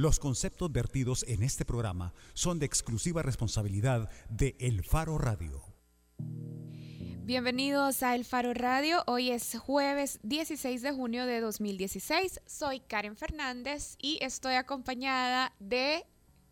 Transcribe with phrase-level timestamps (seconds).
[0.00, 5.62] Los conceptos vertidos en este programa son de exclusiva responsabilidad de El Faro Radio.
[7.26, 9.02] Bienvenidos a El Faro Radio.
[9.06, 12.40] Hoy es jueves 16 de junio de 2016.
[12.46, 16.06] Soy Karen Fernández y estoy acompañada de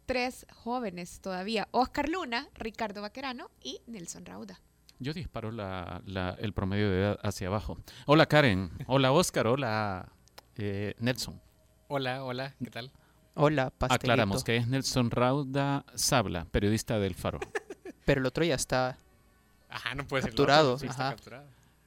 [0.04, 1.68] tres jóvenes todavía.
[1.70, 4.60] Oscar Luna, Ricardo Vaquerano y Nelson Rauda.
[4.98, 7.78] Yo disparo el promedio de edad hacia abajo.
[8.04, 10.12] Hola Karen, hola Oscar, hola
[10.56, 11.40] eh, Nelson.
[11.88, 12.92] Hola, hola, ¿qué tal?
[13.40, 13.94] Hola, pastelito.
[13.94, 17.38] Aclaramos que es Nelson Rauda Sabla, periodista del Faro.
[18.04, 18.98] Pero el otro ya está
[19.68, 20.76] Ajá, no puede capturado.
[20.76, 21.14] Ser Ajá.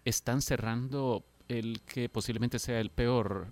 [0.06, 3.48] Están cerrando el que posiblemente sea el peor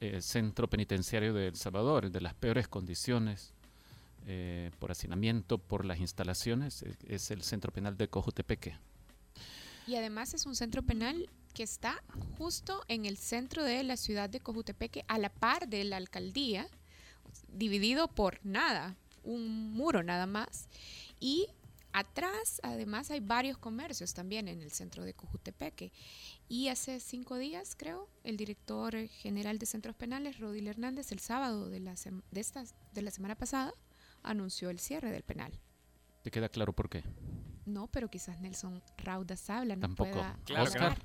[0.00, 3.52] eh, centro penitenciario de El Salvador, el de las peores condiciones
[4.26, 8.78] eh, por hacinamiento, por las instalaciones, es el centro penal de Cojutepeque.
[9.86, 12.02] Y además es un centro penal que está
[12.38, 16.66] justo en el centro de la ciudad de Cojutepeque, a la par de la alcaldía,
[17.48, 20.68] dividido por nada, un muro nada más.
[21.20, 21.48] Y
[21.92, 25.92] atrás, además, hay varios comercios también en el centro de Cojutepeque.
[26.48, 31.70] Y hace cinco días, creo, el director general de centros penales, Rodil Hernández, el sábado
[31.70, 31.94] de la,
[32.30, 33.72] de, esta, de la semana pasada,
[34.22, 35.52] anunció el cierre del penal.
[36.22, 37.02] ¿Te queda claro por qué?
[37.64, 40.10] No, pero quizás Nelson Raudas habla, no Tampoco.
[40.10, 40.98] pueda Claro que Oscar.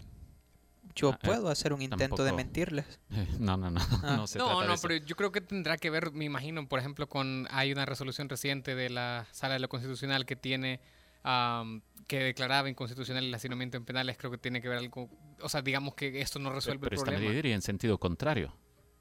[0.95, 2.99] Yo Ah, eh, puedo hacer un intento de mentirles.
[3.11, 3.80] Eh, no, no, no.
[4.03, 4.16] Ah.
[4.17, 4.88] No, se No, trata de no, eso.
[4.88, 8.30] pero yo creo que tendrá que ver, me imagino, por ejemplo, con hay una resolución
[8.30, 10.80] reciente de la Sala de lo Constitucional que tiene
[11.23, 15.09] am, que declaraba inconstitucional el hacinamiento en penales, creo que tiene que ver algo,
[15.41, 17.25] o sea, digamos que esto no resuelve pero el esta problema.
[17.25, 18.53] medida iría en sentido contrario.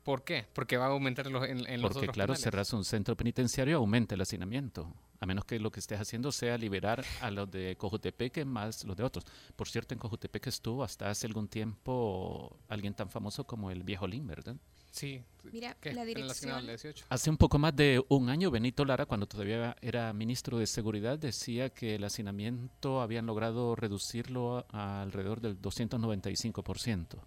[0.02, 0.44] ¿Por qué?
[0.52, 2.40] Porque va a aumentar los, en, en los Porque otros claro, penales.
[2.42, 6.58] cerras un centro penitenciario aumenta el hacinamiento, a menos que lo que estés haciendo sea
[6.58, 9.24] liberar a los de Cojutepeque más los de otros.
[9.56, 14.06] Por cierto, en Cojutepeque estuvo hasta hace algún tiempo alguien tan famoso como el viejo
[14.06, 14.56] Lim, ¿verdad?
[14.90, 15.22] Sí.
[15.52, 15.92] Mira, ¿Qué?
[15.92, 17.04] la En dirección- 18.
[17.10, 21.18] Hace un poco más de un año, Benito Lara, cuando todavía era ministro de Seguridad,
[21.18, 27.18] decía que el hacinamiento habían logrado reducirlo a, alrededor del 295%.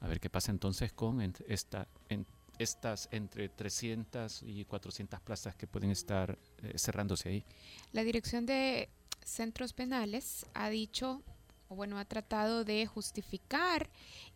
[0.00, 2.26] A ver qué pasa entonces con esta, en-
[2.60, 7.44] estas entre 300 y 400 plazas que pueden estar eh, cerrándose ahí.
[7.92, 8.88] La Dirección de
[9.24, 11.22] Centros Penales ha dicho,
[11.68, 13.88] o bueno, ha tratado de justificar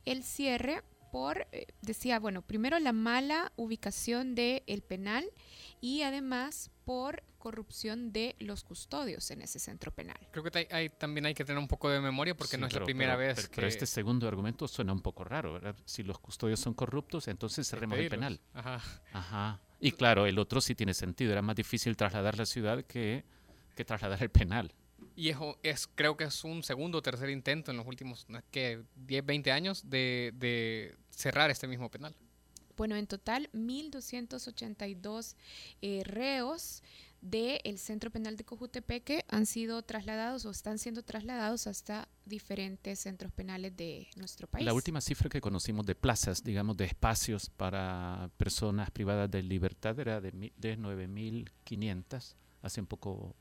[0.04, 0.82] el cierre
[1.14, 5.24] por, eh, decía, bueno, primero la mala ubicación del penal
[5.80, 10.16] y además por corrupción de los custodios en ese centro penal.
[10.32, 12.66] Creo que hay- hay- también hay que tener un poco de memoria porque Sí, no
[12.66, 13.54] es la pero- primera pero- vez pero- que...
[13.54, 15.76] Pero este segundo argumento suena un poco raro, ¿verdad?
[15.84, 18.38] Si los custodios son corruptos, entonces cerremos el despedirlos.
[18.52, 18.64] penal.
[18.80, 19.02] Ajá.
[19.12, 19.60] Ajá.
[19.78, 21.30] Y claro, el otro sí tiene sentido.
[21.30, 23.24] Era más difícil trasladar la ciudad que,
[23.76, 24.72] que trasladar el penal.
[25.16, 28.40] Y es, es, creo que es un segundo o tercer intento en los últimos no,
[28.50, 28.82] ¿qué?
[28.96, 32.14] 10, 20 años de, de cerrar este mismo penal.
[32.76, 35.36] Bueno, en total, 1.282
[35.80, 36.82] eh, reos
[37.20, 43.32] del Centro Penal de Cojutepeque han sido trasladados o están siendo trasladados hasta diferentes centros
[43.32, 44.66] penales de nuestro país.
[44.66, 49.98] La última cifra que conocimos de plazas, digamos, de espacios para personas privadas de libertad
[49.98, 53.34] era de, de 9.500, hace un poco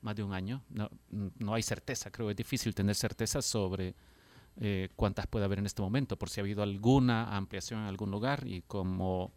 [0.00, 0.64] más de un año.
[0.68, 3.94] No, no hay certeza, creo que es difícil tener certeza sobre
[4.60, 8.10] eh, cuántas puede haber en este momento, por si ha habido alguna ampliación en algún
[8.10, 9.32] lugar y como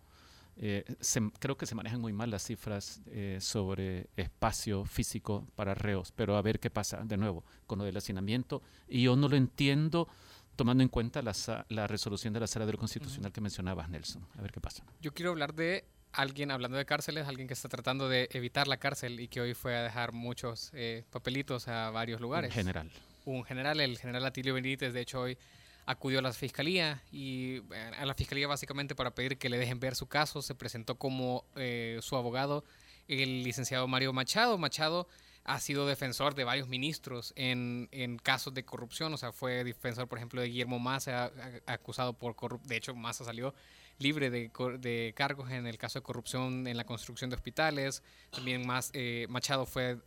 [0.57, 5.73] eh, se- creo que se manejan muy mal las cifras eh, sobre espacio físico para
[5.75, 8.61] reos, pero a ver qué pasa de nuevo con lo del hacinamiento.
[8.87, 10.07] Y yo no lo entiendo
[10.55, 11.33] tomando en cuenta la,
[11.67, 14.25] la resolución de la Sala de lo Constitucional que mencionabas, Nelson.
[14.37, 14.85] A ver qué pasa.
[15.01, 15.83] Yo quiero hablar de
[16.13, 19.53] alguien, hablando de cárceles, alguien que está tratando de evitar la cárcel y que hoy
[19.53, 22.51] fue a dejar muchos eh, papelitos a varios lugares.
[22.51, 22.89] En general.
[23.25, 25.37] Un general, el general Atilio Benítez, de hecho hoy
[25.85, 29.79] acudió a la fiscalía y eh, a la fiscalía básicamente para pedir que le dejen
[29.79, 30.41] ver su caso.
[30.41, 32.63] Se presentó como eh, su abogado
[33.07, 34.57] el licenciado Mario Machado.
[34.57, 35.07] Machado
[35.45, 40.07] ha sido defensor de varios ministros en, en casos de corrupción, o sea, fue defensor,
[40.07, 41.31] por ejemplo, de Guillermo Massa,
[41.67, 42.67] acusado por corrupción.
[42.67, 43.53] De hecho, Massa salió
[43.99, 48.01] libre de, de cargos en el caso de corrupción en la construcción de hospitales.
[48.31, 49.99] También más, eh, Machado fue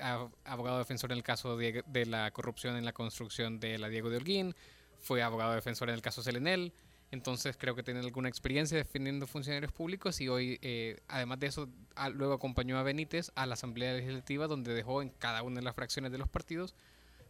[0.45, 4.11] abogado defensor en el caso de, de la corrupción en la construcción de la Diego
[4.11, 4.57] de Holguín.
[4.99, 6.73] Fue abogado defensor en el caso Selenel.
[7.11, 11.69] Entonces creo que tiene alguna experiencia defendiendo funcionarios públicos y hoy, eh, además de eso,
[11.95, 15.63] a- luego acompañó a Benítez a la Asamblea Legislativa donde dejó en cada una de
[15.63, 16.75] las fracciones de los partidos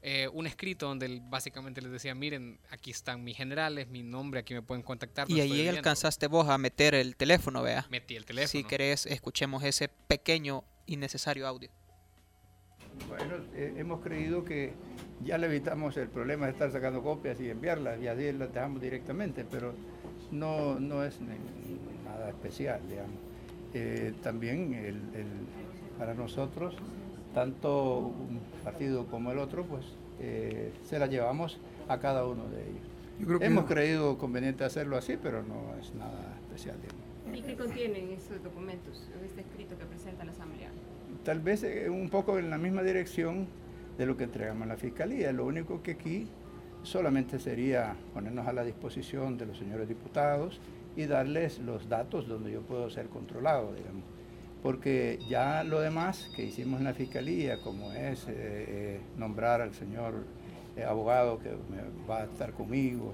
[0.01, 4.39] eh, un escrito donde él básicamente les decía, miren, aquí están mis generales, mi nombre,
[4.41, 5.29] aquí me pueden contactar.
[5.29, 5.79] Y ahí huyendo".
[5.79, 7.85] alcanzaste vos a meter el teléfono, vea.
[7.91, 8.49] Metí el teléfono.
[8.49, 11.69] Si querés, escuchemos ese pequeño innecesario audio.
[13.06, 14.73] Bueno, eh, hemos creído que
[15.25, 18.81] ya le evitamos el problema de estar sacando copias y enviarlas y así las dejamos
[18.81, 19.73] directamente, pero
[20.31, 21.19] no, no es
[22.05, 23.17] nada especial, digamos.
[23.75, 25.47] eh, también el, el-
[25.99, 26.75] para nosotros,
[27.35, 29.85] tanto un partido como el otro, pues
[30.21, 31.59] eh, se la llevamos
[31.89, 32.83] a cada uno de ellos.
[33.19, 36.77] Yo creo que Hemos creído conveniente hacerlo así, pero no es nada especial.
[36.81, 37.39] digamos.
[37.39, 40.58] ¿Y qué contienen esos documentos, este escrito que presenta la Asamblea?
[41.29, 43.49] Tal vez eh, un poco en la misma dirección
[43.99, 45.31] de lo que entregamos a la Fiscalía.
[45.31, 46.27] Lo único que aquí
[46.83, 50.59] solamente sería ponernos a la disposición de los señores diputados
[50.97, 54.05] y darles los datos donde yo puedo ser controlado, digamos.
[54.63, 59.75] Porque ya lo demás que hicimos en la Fiscalía, como es eh, eh, nombrar al
[59.75, 60.25] señor
[60.89, 61.51] abogado que
[62.09, 63.13] va a estar conmigo,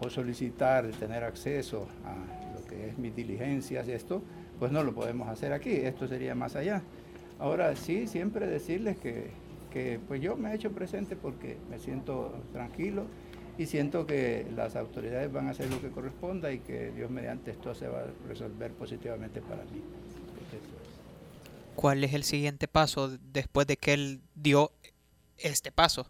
[0.00, 4.20] o solicitar tener acceso a lo que es mis diligencias, esto,
[4.58, 6.82] pues no lo podemos hacer aquí, esto sería más allá.
[7.42, 9.32] Ahora sí, siempre decirles que,
[9.72, 13.06] que, pues yo me he hecho presente porque me siento tranquilo
[13.58, 17.50] y siento que las autoridades van a hacer lo que corresponda y que Dios mediante
[17.50, 19.82] esto se va a resolver positivamente para mí.
[21.74, 24.70] ¿Cuál es el siguiente paso después de que él dio
[25.36, 26.06] este paso?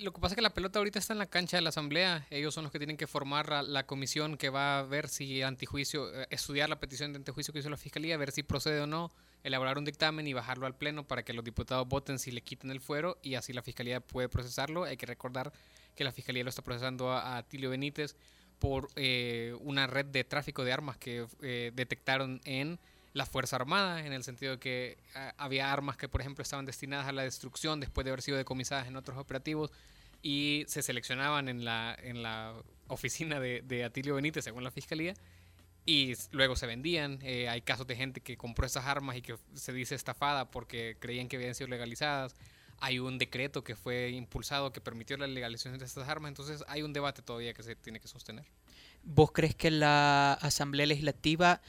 [0.00, 2.26] Lo que pasa es que la pelota ahorita está en la cancha de la Asamblea.
[2.30, 6.22] Ellos son los que tienen que formar la, comisión que va a ver si antijuicio,
[6.22, 9.12] eh, estudiar la petición de antejuicio que hizo la Fiscalía, ver si procede o no,
[9.42, 12.70] elaborar un dictamen y bajarlo al Pleno para que los diputados voten si le quiten
[12.70, 14.84] el fuero y así la Fiscalía puede procesarlo.
[14.84, 15.52] Hay que recordar
[15.94, 18.16] que la Fiscalía lo está procesando a, a Tilio Benítez
[18.58, 22.78] por eh, una red de tráfico de armas que eh, detectaron en
[23.14, 26.66] la Fuerza Armada, en el sentido de que ah, había armas que, por ejemplo, estaban
[26.66, 29.70] destinadas a la destrucción después de haber sido decomisadas en otros operativos
[30.20, 32.54] y se seleccionaban en la, en la
[32.88, 35.14] oficina de, de Atilio Benítez, según la Fiscalía,
[35.86, 37.20] y luego se vendían.
[37.22, 40.96] Eh, hay casos de gente que compró esas armas y que se dice estafada porque
[40.98, 42.34] creían que habían sido legalizadas.
[42.80, 46.82] Hay un decreto que fue impulsado que permitió la legalización de estas armas, entonces hay
[46.82, 48.44] un debate todavía que se tiene que sostener.
[49.04, 51.60] ¿Vos crees que la Asamblea Legislativa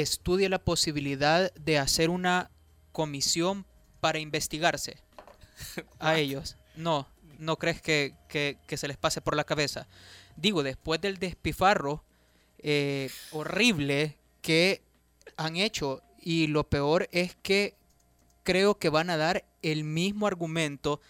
[0.00, 2.50] estudia la posibilidad de hacer una
[2.92, 3.66] comisión
[4.00, 4.98] para investigarse
[5.98, 6.56] a ellos?
[6.76, 7.06] No,
[7.38, 9.86] no crees que, que- que se les pase por la cabeza.
[10.36, 12.04] Digo, después del despifarro
[12.58, 14.82] eh, horrible que
[15.36, 17.74] han hecho y lo peor es que
[18.42, 21.00] creo que van a dar el mismo argumento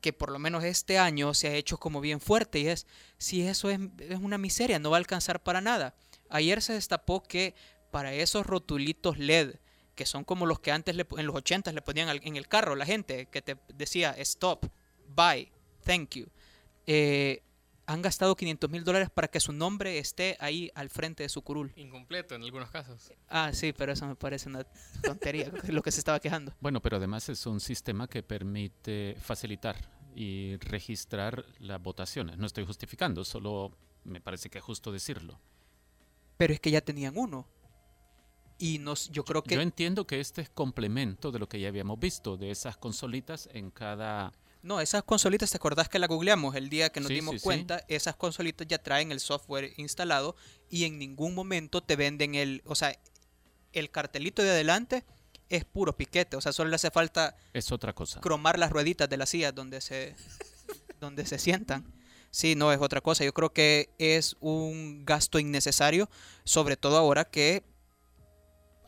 [0.00, 2.86] que por lo menos este año se ha hecho como bien fuerte y es
[3.18, 5.94] si eso es, es una miseria, no va a alcanzar para nada.
[6.28, 7.54] Ayer se destapó que
[7.96, 9.54] para esos rotulitos LED,
[9.94, 12.76] que son como los que antes le en los 80 le ponían en el carro
[12.76, 14.66] la gente, que te decía stop,
[15.08, 15.50] bye,
[15.82, 16.26] thank you,
[16.86, 17.42] eh,
[17.86, 21.40] han gastado 500 mil dólares para que su nombre esté ahí al frente de su
[21.40, 21.72] curul.
[21.74, 23.10] Incompleto en algunos casos.
[23.30, 24.66] Ah, sí, pero eso me parece una
[25.02, 26.52] tontería, lo que se estaba quejando.
[26.60, 32.36] Bueno, pero además es un sistema que permite facilitar y registrar las votaciones.
[32.36, 35.40] No estoy justificando, solo me parece que es justo decirlo.
[36.36, 37.48] Pero es que ya tenían uno.
[38.58, 39.54] Y nos, yo creo que...
[39.54, 43.48] Yo entiendo que este es complemento de lo que ya habíamos visto, de esas consolitas
[43.52, 44.32] en cada...
[44.62, 47.38] No, esas consolitas, ¿te acordás que la googleamos el día que nos Sí, dimos sí,
[47.38, 47.44] sí.
[47.44, 47.84] cuenta?
[47.88, 50.34] Esas consolitas ya traen el software instalado
[50.70, 52.98] y en ningún momento te venden el, o sea,
[53.72, 55.04] el cartelito de adelante
[55.50, 58.20] es puro piquete, o sea, solo le hace falta Es otra cosa.
[58.20, 60.16] cromar las rueditas de las sillas donde se
[61.00, 61.84] donde se sientan.
[62.32, 63.24] Sí, no es otra cosa.
[63.24, 66.10] Yo creo que es un gasto innecesario,
[66.44, 67.62] sobre todo ahora que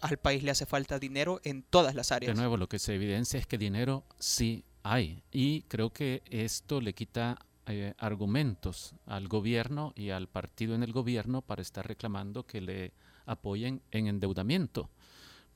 [0.01, 2.37] al país le hace falta dinero en todas las De áreas.
[2.37, 5.23] nuevo, lo que se evidencia es que dinero sí hay.
[5.31, 10.93] Y creo que esto le quita eh, argumentos al gobierno y al partido en el
[10.93, 12.93] gobierno para estar reclamando que le
[13.27, 14.91] apoyen en endeudamiento.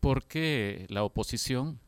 [0.01, 1.79] Porque la oposición,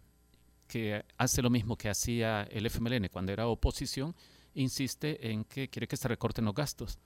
[0.69, 4.15] que hace lo mismo que hacía el FMLN cuando era oposición,
[4.55, 6.99] insiste en que quiere que se recorten los gastos.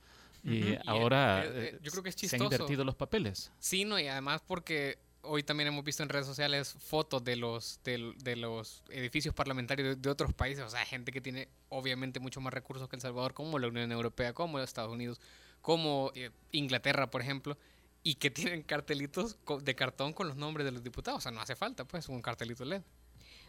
[0.45, 3.52] Y ahora eh, eh, eh, yo creo que es se han invertido los papeles.
[3.59, 7.80] Sí, no, y además porque hoy también hemos visto en redes sociales fotos de los,
[7.85, 12.52] de, los edificios parlamentarios de, otros países, o sea, gente que tiene obviamente mucho más
[12.52, 15.20] recursos que El Salvador, como la Unión Europea, como Estados Unidos,
[15.61, 17.56] como eh, Inglaterra, por ejemplo,
[18.02, 21.40] y que tienen cartelitos de cartón con los nombres de los diputados, o sea, no
[21.40, 22.82] hace falta, pues, un cartelito LED.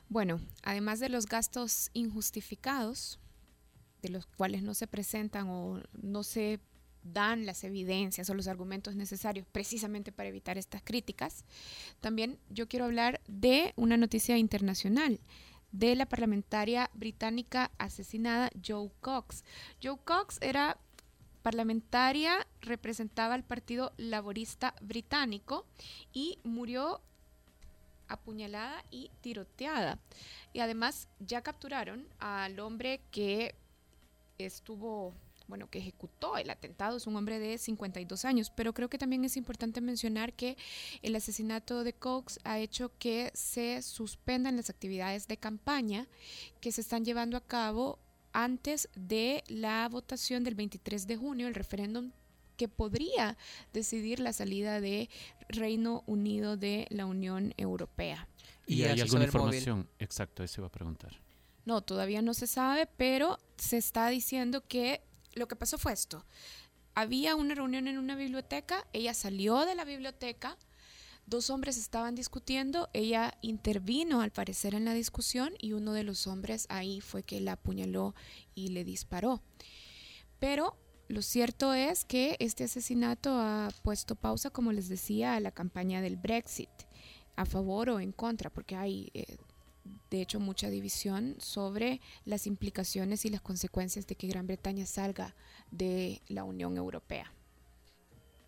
[0.09, 3.19] Bueno, además de los gastos injustificados,
[4.01, 6.59] de los cuales no se presentan o no se
[7.03, 11.45] dan las evidencias o los argumentos necesarios precisamente para evitar estas críticas,
[12.01, 15.19] también yo quiero hablar de una noticia internacional
[15.71, 19.43] de la parlamentaria británica asesinada Joe Cox.
[19.81, 20.77] Joe Cox era
[21.41, 25.65] parlamentaria, representaba al Partido Laborista Británico
[26.11, 27.01] y murió
[28.07, 29.99] apuñalada y tiroteada.
[30.53, 33.55] Y además ya capturaron al hombre que
[34.37, 35.13] estuvo
[35.49, 39.25] bueno, que ejecutó el atentado es un hombre de 52 años, pero creo que también
[39.25, 40.55] es importante mencionar que
[41.01, 46.07] el asesinato de Cox ha hecho que se suspendan las actividades de campaña
[46.61, 47.99] que se están llevando a cabo
[48.31, 52.11] antes de la votación del 23 de junio, el referéndum
[52.55, 53.37] que podría
[53.73, 55.09] decidir la salida de
[55.47, 58.27] Reino Unido de la Unión Europea.
[58.67, 59.89] ¿Y, hay alguna información?
[59.97, 61.19] Exacto, eso iba a preguntar.
[61.65, 65.01] No, todavía no se sabe, pero se está diciendo que
[65.33, 66.25] lo que pasó fue esto.
[66.95, 70.57] Había una reunión en una biblioteca, ella salió de la biblioteca,
[71.25, 76.27] dos hombres estaban discutiendo, ella intervino al parecer en la discusión y uno de los
[76.27, 78.15] hombres ahí fue que la apuñaló
[78.55, 79.41] y le disparó.
[80.39, 85.51] Pero lo cierto es que este asesinato ha puesto pausa, como les decía, a la
[85.51, 86.69] campaña del Brexit,
[87.35, 89.37] a favor o en contra, porque hay, eh,
[90.09, 95.35] de hecho, mucha división sobre las implicaciones y las consecuencias de que Gran Bretaña salga
[95.71, 97.33] de la Unión Europea.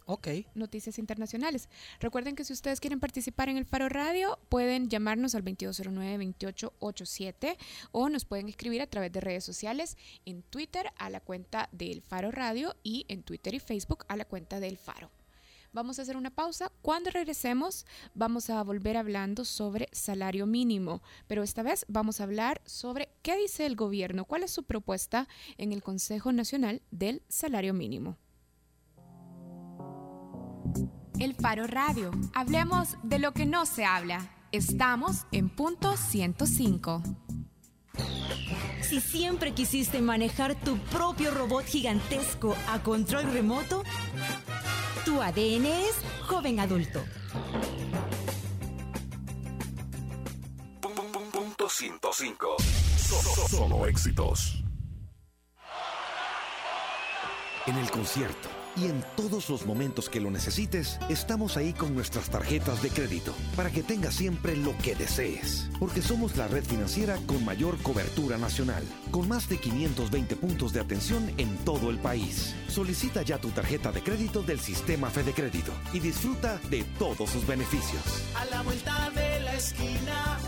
[0.06, 0.28] Ok.
[0.56, 1.70] Noticias internacionales.
[2.00, 7.56] Recuerden que si ustedes quieren participar en el Faro Radio, pueden llamarnos al 2209-2887
[7.92, 12.02] o nos pueden escribir a través de redes sociales en Twitter a la cuenta del
[12.02, 15.12] Faro Radio y en Twitter y Facebook a la cuenta del Faro.
[15.74, 16.70] Vamos a hacer una pausa.
[16.82, 22.62] Cuando regresemos vamos a volver hablando sobre salario mínimo, pero esta vez vamos a hablar
[22.66, 27.74] sobre qué dice el gobierno, cuál es su propuesta en el Consejo Nacional del Salario
[27.74, 28.18] Mínimo.
[31.20, 32.12] El Faro Radio.
[32.34, 34.30] Hablemos de lo que no se habla.
[34.52, 37.02] Estamos en punto 105.
[38.82, 43.84] Si siempre quisiste manejar tu propio robot gigantesco a control remoto,
[45.06, 45.96] tu ADN es
[46.28, 47.04] joven adulto.
[51.32, 52.56] Punto 105.
[53.50, 54.64] solo éxitos.
[57.66, 62.30] En el concierto y en todos los momentos que lo necesites, estamos ahí con nuestras
[62.30, 65.70] tarjetas de crédito para que tengas siempre lo que desees.
[65.80, 70.80] Porque somos la red financiera con mayor cobertura nacional, con más de 520 puntos de
[70.80, 72.56] atención en todo el país.
[72.68, 77.46] Solicita ya tu tarjeta de crédito del sistema Fede Crédito y disfruta de todos sus
[77.46, 78.02] beneficios.
[78.36, 80.40] A la vuelta de la esquina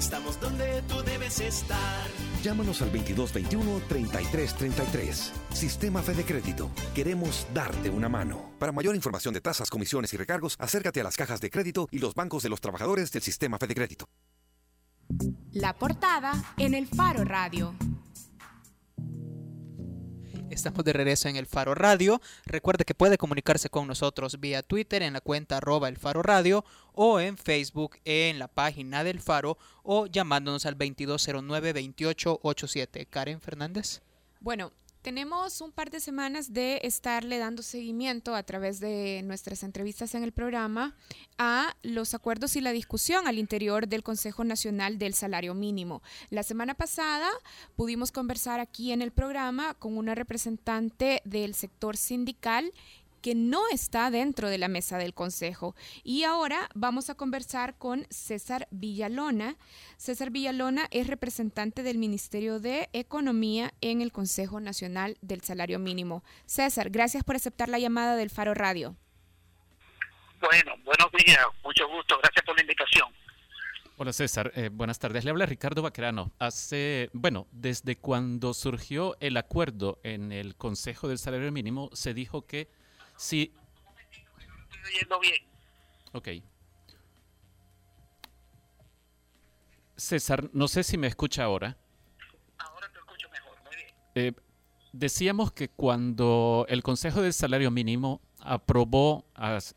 [0.00, 2.08] Estamos donde tú debes estar.
[2.42, 5.30] Llámanos al 2221-3333.
[5.52, 6.70] Sistema Fede Crédito.
[6.94, 8.52] Queremos darte una mano.
[8.58, 11.98] Para mayor información de tasas, comisiones y recargos, acércate a las cajas de crédito y
[11.98, 14.08] los bancos de los trabajadores del Sistema Fede Crédito.
[15.52, 17.74] La portada en el Faro Radio.
[20.50, 22.20] Estamos de regreso en el Faro Radio.
[22.44, 26.64] Recuerde que puede comunicarse con nosotros vía Twitter en la cuenta arroba el Faro Radio
[26.92, 33.06] o en Facebook en la página del Faro o llamándonos al 2209-2887.
[33.08, 34.02] Karen Fernández.
[34.40, 40.14] Bueno, tenemos un par de semanas de estarle dando seguimiento a través de nuestras entrevistas
[40.14, 40.94] en el programa
[41.38, 46.02] a los acuerdos y la discusión al interior del Consejo Nacional del Salario Mínimo.
[46.28, 47.28] La semana pasada
[47.76, 52.72] pudimos conversar aquí en el programa con una representante del sector sindical
[53.20, 55.74] que no está dentro de la mesa del Consejo.
[56.02, 59.56] Y ahora vamos a conversar con César Villalona.
[59.96, 66.24] César Villalona es representante del Ministerio de Economía en el Consejo Nacional del Salario Mínimo.
[66.46, 68.96] César, gracias por aceptar la llamada del Faro Radio.
[70.40, 73.08] Bueno, buenos días, mucho gusto, gracias por la invitación.
[73.98, 75.26] Hola César, eh, buenas tardes.
[75.26, 76.32] Le habla Ricardo Baquerano.
[76.38, 82.46] Hace, bueno, desde cuando surgió el acuerdo en el Consejo del Salario Mínimo, se dijo
[82.46, 82.70] que
[83.20, 83.52] Sí.
[84.72, 85.34] Estoy oyendo bien.
[86.12, 86.28] Ok.
[89.94, 91.76] César, no sé si me escucha ahora.
[92.56, 93.88] Ahora te escucho mejor, muy bien.
[94.14, 94.32] Eh,
[94.94, 99.26] decíamos que cuando el Consejo del Salario Mínimo aprobó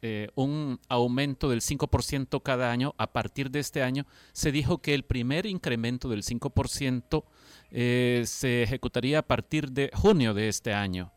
[0.01, 4.93] eh, un aumento del 5% cada año, a partir de este año, se dijo que
[4.93, 7.25] el primer incremento del 5%
[7.71, 11.12] eh, se ejecutaría a partir de junio de este año.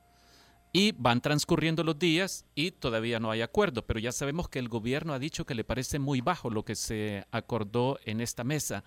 [0.76, 4.68] Y van transcurriendo los días y todavía no hay acuerdo, pero ya sabemos que el
[4.68, 8.84] gobierno ha dicho que le parece muy bajo lo que se acordó en esta mesa.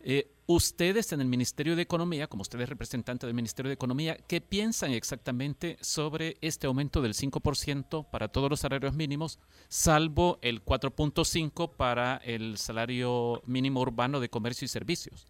[0.00, 4.40] Eh, ustedes en el Ministerio de Economía, como ustedes representantes del Ministerio de Economía, ¿qué
[4.40, 9.38] piensan exactamente sobre este aumento del 5% para todos los salarios mínimos,
[9.68, 15.28] salvo el 4.5% para el salario mínimo urbano de comercio y servicios?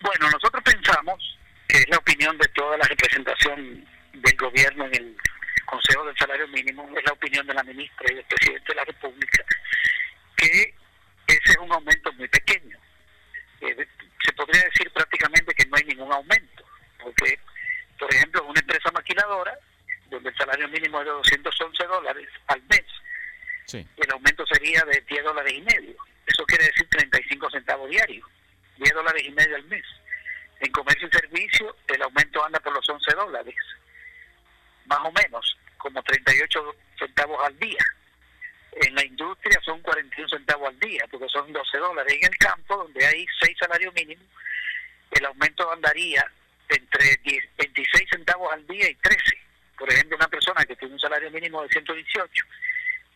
[0.00, 1.36] Bueno, nosotros pensamos
[1.68, 5.16] que es la opinión de toda la representación del gobierno en el
[5.66, 8.84] Consejo del Salario Mínimo, es la opinión de la ministra y del presidente de la
[8.84, 9.44] República,
[10.36, 10.74] que
[11.26, 12.78] ese es un aumento muy pequeño.
[13.60, 13.86] Eh,
[14.24, 16.64] se podría decir prácticamente que no hay ningún aumento,
[17.02, 17.38] porque,
[17.98, 19.58] por ejemplo, una empresa maquiladora,
[20.10, 22.84] donde el salario mínimo es de 211 dólares al mes,
[23.72, 25.96] el aumento sería de 10 dólares y medio.
[26.26, 28.28] Eso quiere decir 35 centavos diarios,
[28.76, 29.84] 10 dólares y medio al mes.
[30.60, 33.54] En comercio y servicio, el aumento anda por los 11 dólares
[34.86, 37.84] más o menos, como 38 centavos al día.
[38.72, 42.12] En la industria son 41 centavos al día, porque son 12 dólares.
[42.12, 44.24] En el campo, donde hay 6 salarios mínimos,
[45.12, 46.28] el aumento andaría
[46.68, 49.20] entre 10, 26 centavos al día y 13.
[49.78, 52.44] Por ejemplo, una persona que tiene un salario mínimo de 118,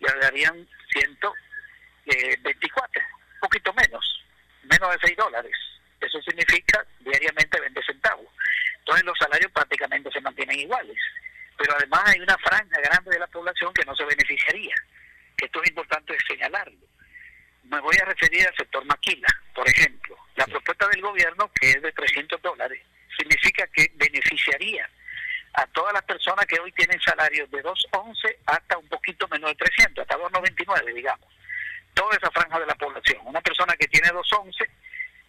[0.01, 3.03] le darían 124,
[3.35, 4.25] un poquito menos,
[4.65, 5.57] menos de 6 dólares.
[6.01, 8.27] Eso significa diariamente 20 centavos.
[8.79, 10.97] Entonces los salarios prácticamente se mantienen iguales.
[11.59, 14.75] Pero además hay una franja grande de la población que no se beneficiaría.
[15.37, 16.79] Esto es importante señalarlo.
[17.65, 20.17] Me voy a referir al sector maquila, por ejemplo.
[20.37, 22.81] La propuesta del gobierno, que es de 300 dólares,
[23.17, 24.89] significa que beneficiaría
[25.55, 29.57] a todas las personas que hoy tienen salarios de 2.11 hasta un poquito menos de
[29.57, 31.29] 300, hasta 2.99, digamos.
[31.93, 33.21] Toda esa franja de la población.
[33.25, 34.69] Una persona que tiene 2.11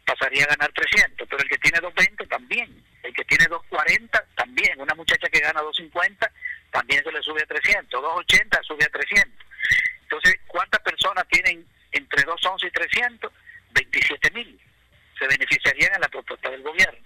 [0.10, 4.82] pasaría a ganar 300, pero el que tiene 220 también, el que tiene 240 también,
[4.82, 6.32] una muchacha que gana 250
[6.72, 9.46] también se le sube a 300, 280 sube a 300.
[10.02, 13.32] Entonces, ¿cuántas personas tienen entre 211 y 300?
[13.72, 14.60] 27 mil
[15.20, 17.06] se beneficiarían en la propuesta del gobierno.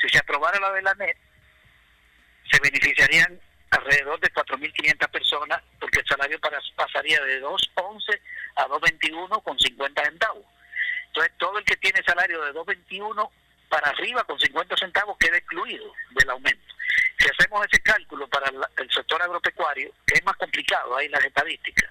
[0.00, 1.16] Si se aprobara la de la NET,
[2.50, 6.38] se beneficiarían alrededor de 4.500 personas porque el salario
[6.76, 8.20] pasaría de 2.11
[8.56, 10.44] a 2.21 con 50 centavos.
[11.14, 13.30] Entonces, todo el que tiene salario de 2.21
[13.68, 16.74] para arriba con 50 centavos queda excluido del aumento.
[17.20, 21.88] Si hacemos ese cálculo para el sector agropecuario, que es más complicado ahí las estadísticas,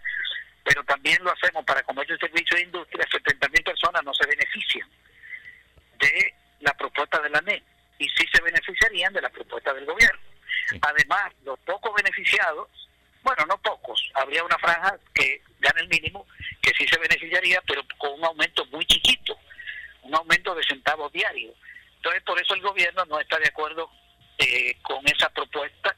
[0.65, 4.89] pero también lo hacemos para comercio y servicio de industria, 70.000 personas no se benefician
[6.00, 7.63] de la propuesta de la NET
[8.00, 10.20] y sí se beneficiarían de la propuesta del gobierno.
[10.82, 12.68] Además, los pocos beneficiados,
[13.24, 16.27] bueno, no pocos, habría una franja que gana el mínimo,
[16.62, 19.38] que sí se beneficiaría, pero con un aumento muy chiquito,
[20.03, 21.56] un aumento de centavos diarios.
[21.97, 23.89] Entonces, por eso el gobierno no está de acuerdo
[24.38, 25.95] eh, con esa propuesta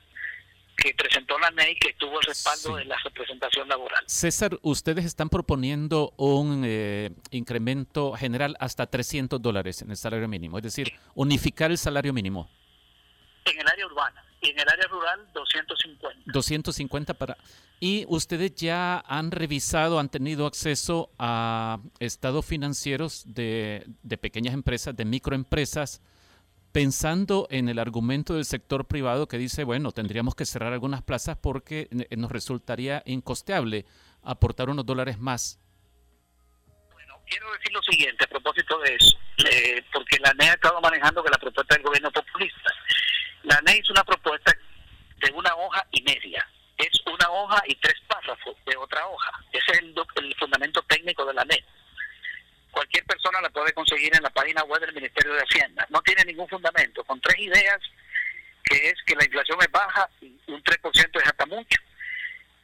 [0.77, 4.03] que presentó la NEI que tuvo el respaldo de la representación laboral.
[4.05, 10.57] César, ustedes están proponiendo un eh, incremento general hasta 300 dólares en el salario mínimo,
[10.57, 12.49] es decir, unificar el salario mínimo.
[13.45, 16.31] En el área urbana y en el área rural 250.
[16.31, 17.37] 250 para...
[17.79, 24.95] Y ustedes ya han revisado, han tenido acceso a estados financieros de, de pequeñas empresas,
[24.95, 26.01] de microempresas,
[26.71, 31.37] pensando en el argumento del sector privado que dice, bueno, tendríamos que cerrar algunas plazas
[31.37, 33.85] porque nos resultaría incosteable
[34.23, 35.59] aportar unos dólares más.
[36.91, 39.17] Bueno, quiero decir lo siguiente a propósito de eso,
[39.49, 42.73] eh, porque la NEA ha estado manejando que la propuesta del gobierno populista.
[43.45, 44.53] La NEA hizo una propuesta
[45.17, 46.47] de una hoja y media.
[46.77, 49.31] Es una hoja y tres párrafos de otra hoja.
[49.51, 51.63] Ese es el, fundamento técnico de la NEA
[52.75, 55.87] cualquier persona la puede conseguir en la página web del Ministerio de Hacienda.
[55.89, 57.79] No tiene ningún fundamento, con tres ideas,
[58.65, 61.81] que es que la inflación es baja, y un 3% es hasta mucho,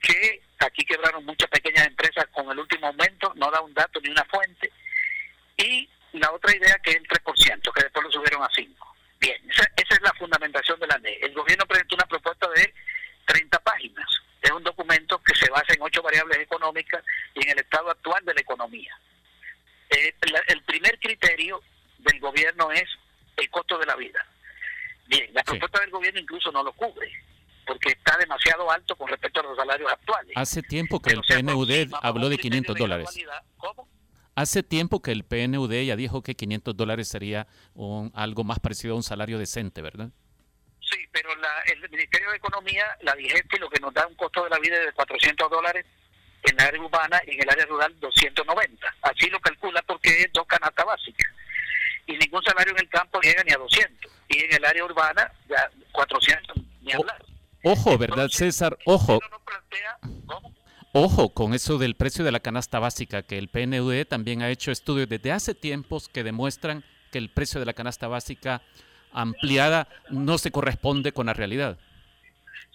[0.02, 4.10] que aquí quebraron muchas pequeñas empresas con el último aumento, no da un dato ni
[4.10, 4.70] una fuente,
[5.56, 8.96] y la otra idea que es el 3%, que después lo subieron a 5.
[9.22, 11.18] Bien, esa, esa es la fundamentación de la ley.
[11.22, 12.74] El gobierno presentó una propuesta de
[13.26, 14.06] 30 páginas.
[14.42, 17.04] Es un documento que se basa en ocho variables económicas
[17.36, 19.00] y en el estado actual de la economía.
[19.92, 20.16] Eh,
[20.48, 21.62] el primer criterio
[22.00, 22.86] del gobierno es
[23.38, 24.26] el costo de la vida.
[25.08, 27.12] Bien, la propuesta del gobierno incluso no lo cubre,
[27.68, 30.32] porque está demasiado alto con respecto a los salarios actuales.
[30.36, 33.10] Hace tiempo que el PNUD habló de 500 dólares.
[33.58, 33.88] ¿Cómo?
[34.36, 38.94] Hace tiempo que el PNUD ya dijo que 500 dólares sería un, algo más parecido
[38.94, 40.10] a un salario decente, ¿verdad?
[40.80, 44.44] Sí, pero la, el Ministerio de Economía, la DIGESTI, lo que nos da un costo
[44.44, 45.86] de la vida de 400 dólares
[46.44, 48.96] en la área urbana y en el área rural 290.
[49.02, 51.28] Así lo calcula porque es dos canastas básicas.
[52.08, 54.12] Y ningún salario en el campo llega ni a 200.
[54.30, 57.24] Y en el área urbana ya 400, ni hablar.
[57.64, 58.78] Ojo, ¿verdad, César?
[58.86, 59.20] Ojo.
[60.94, 64.72] Ojo con eso del precio de la canasta básica, que el PNUD también ha hecho
[64.72, 68.62] estudios desde hace tiempos que demuestran que el precio de la canasta básica
[69.14, 71.78] ampliada no se corresponde con la realidad.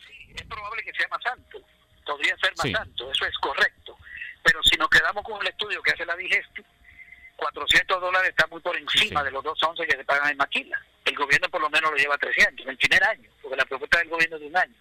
[0.07, 1.67] Sí, es probable que sea más alto
[2.07, 3.99] podría ser más alto, eso es correcto.
[4.43, 6.65] Pero si nos quedamos con el estudio que hace la Digesti,
[7.37, 10.81] 400 dólares está muy por encima de los 211 que se pagan en Maquila.
[11.05, 13.65] El gobierno por lo menos lo lleva a 300 en el primer año, porque la
[13.67, 14.75] propuesta del gobierno es de un año.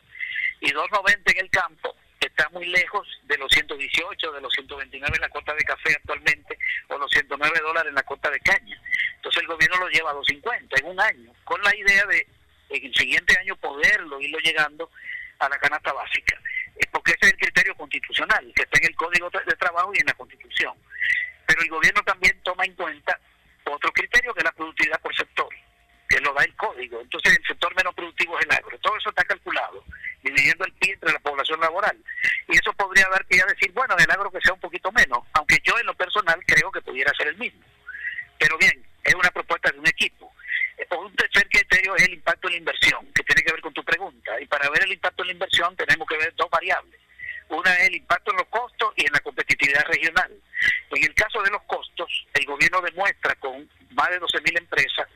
[0.62, 1.96] Y 290 en el campo
[2.36, 6.58] está muy lejos de los 118, de los 129 en la cota de café actualmente,
[6.90, 8.82] o los 109 dólares en la cota de caña.
[9.16, 12.28] Entonces el gobierno lo lleva a 250 en un año, con la idea de
[12.70, 14.90] en el siguiente año poderlo irlo llegando
[15.38, 16.36] a la canasta básica
[16.92, 20.08] porque ese es el criterio constitucional, que está en el Código de Trabajo y en
[20.08, 20.74] la Constitución.
[21.48, 23.20] el gobierno también toma en cuenta
[23.66, 25.50] otro criterio que es la productividad por sector,
[26.10, 27.02] que lo da el código.
[27.02, 28.78] Entonces el sector menos productivo es el agro.
[28.80, 29.84] Todo eso está calculado,
[30.26, 31.98] dividiendo el PIB entre la población laboral.
[32.48, 35.20] Y eso podría dar que ya decir, bueno, el agro que sea un poquito menos,
[35.34, 37.62] aunque yo en lo personal creo que pudiera ser el mismo.
[38.40, 40.34] Pero bien, es una propuesta de un equipo.
[40.78, 43.74] Eh, Un tercer criterio es el impacto en la inversión, que tiene que ver con
[43.74, 44.42] tu pregunta.
[44.42, 47.00] Y para ver el impacto en la inversión tenemos que ver dos variables.
[47.48, 50.32] Una es el impacto en los costos y en la competitividad regional.
[50.90, 55.08] En el caso de los costos, el gobierno demuestra con más de 12.000 empresas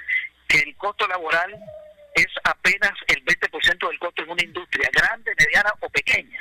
[0.47, 1.55] que el costo laboral
[2.15, 6.39] es apenas el 20% del costo en una industria, grande, mediana o pequeña,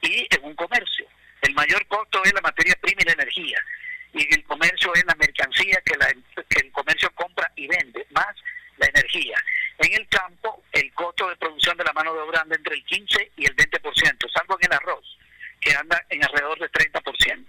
[0.00, 1.06] y en un comercio.
[1.42, 3.64] El mayor costo es la materia prima y la energía,
[4.12, 6.12] y el comercio es la mercancía que, la-
[6.48, 8.34] que el comercio compra y vende, más
[8.76, 9.42] la energía.
[9.78, 12.84] En el campo, el costo de producción de la mano de obra anda entre el
[12.84, 15.18] 15 y el 20%, salvo en el arroz,
[15.60, 17.46] que anda en alrededor del 30%.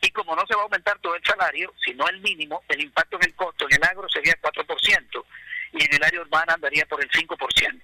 [0.00, 3.16] Y como no se va a aumentar todo el salario, sino el mínimo, el impacto
[3.16, 5.24] en el costo en el agro sería 4%
[5.72, 7.82] y en el área urbana andaría por el 5%.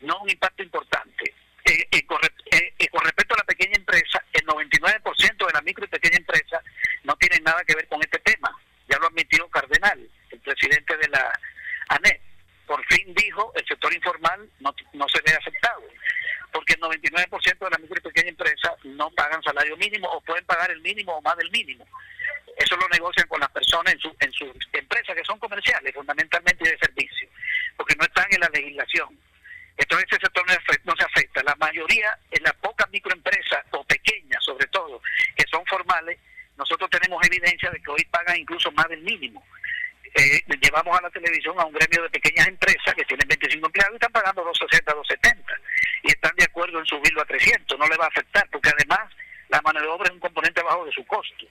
[0.00, 1.34] No un impacto importante.
[1.64, 5.52] Eh, eh, con, re- eh, eh, con respecto a la pequeña empresa, el 99% de
[5.52, 6.60] la micro y pequeña empresa
[7.04, 8.50] no tienen nada que ver con este tema.
[8.88, 11.38] Ya lo admitió Cardenal, el presidente de la
[11.88, 12.20] ANET.
[12.66, 15.82] Por fin dijo, el sector informal no, no se ve afectado,
[16.52, 20.44] porque el 99% de la micro y pequeña empresa no pagan salario mínimo o pueden
[20.46, 21.86] pagar el mínimo o más del mínimo.
[22.56, 26.68] Eso lo negocian con las personas en, su, en sus empresas que son comerciales, fundamentalmente
[26.68, 27.28] de servicio,
[27.76, 29.18] porque no están en la legislación.
[29.76, 31.42] Entonces ese sector no, afe- no se afecta.
[31.42, 35.00] La mayoría, en las pocas microempresas, o pequeñas sobre todo,
[35.34, 36.18] que son formales,
[36.56, 39.44] nosotros tenemos evidencia de que hoy pagan incluso más del mínimo.
[40.14, 43.94] Eh, llevamos a la televisión a un gremio de pequeñas empresas que tienen 25 empleados
[43.94, 45.54] y están pagando 260, 270
[46.02, 47.78] y están de acuerdo en subirlo a 300.
[47.78, 49.10] No le va a afectar porque además
[49.48, 51.46] la mano de obra es un componente bajo de su costo.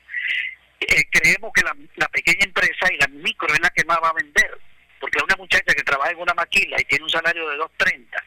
[0.79, 4.09] Eh, creemos que la, la pequeña empresa y la micro es la que más va
[4.09, 4.59] a vender
[4.99, 8.23] porque una muchacha que trabaja en una maquila y tiene un salario de 230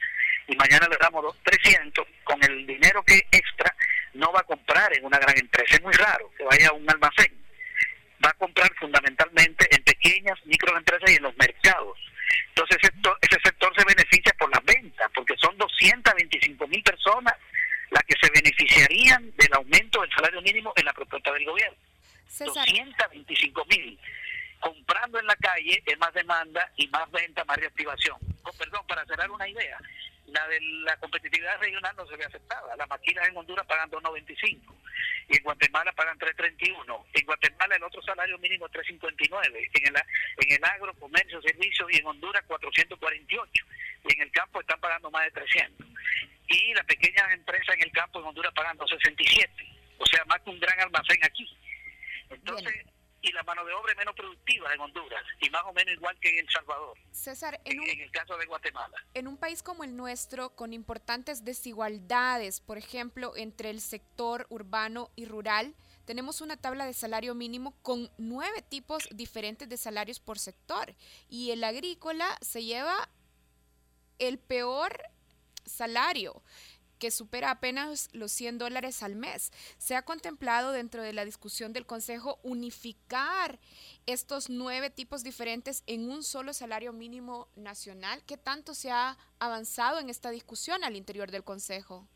[0.49, 3.73] y mañana le damos 300 con el dinero que extra
[4.15, 5.77] no va a comprar en una gran empresa.
[5.77, 7.33] Es muy raro que vaya a un almacén.
[8.25, 11.97] Va a comprar fundamentalmente en pequeñas microempresas y en los mercados.
[12.49, 17.35] Entonces ese sector, ese sector se beneficia por las ventas, porque son 225 mil personas
[17.91, 21.77] las que se beneficiarían del aumento del salario mínimo en la propuesta del gobierno.
[22.47, 23.99] 225 mil.
[24.61, 28.19] Comprando en la es más demanda y más venta, más reactivación.
[28.43, 29.79] Oh, perdón, para cerrar una idea,
[30.27, 32.77] la de la competitividad regional no se ve afectada.
[32.77, 34.75] Las maquilas en Honduras pagan 2.95
[35.29, 37.05] y en Guatemala pagan 3.31.
[37.13, 39.71] En Guatemala el otro salario mínimo es 3.59.
[39.75, 40.03] En el,
[40.39, 43.65] en el agro, comercio, servicios y en Honduras 448.
[44.07, 45.87] Y en el campo están pagando más de 300.
[46.49, 49.53] Y las pequeñas empresas en el campo en Honduras pagan 267.
[49.99, 51.49] O sea, más que un gran almacén aquí.
[52.31, 52.75] Entonces,
[53.25, 56.17] y la mano de obra es menos productiva en Honduras y más o menos igual
[56.21, 58.97] que en El Salvador, César, en, en el caso de Guatemala.
[59.15, 65.11] En un país como el nuestro, con importantes desigualdades, por ejemplo, entre el sector urbano
[65.17, 70.39] y rural, tenemos una tabla de salario mínimo con nueve tipos diferentes de salarios por
[70.39, 70.95] sector.
[71.29, 73.09] Y el agrícola se lleva
[74.19, 75.03] el peor
[75.65, 76.43] salario
[77.05, 79.53] que supera apenas los 100 dólares al mes.
[79.77, 83.59] Se ha contemplado dentro de la discusión del Consejo unificar
[84.07, 88.23] estos nueve tipos diferentes en un solo salario mínimo nacional.
[88.27, 92.09] ¿Qué tanto se ha avanzado en esta discusión al interior del Consejo?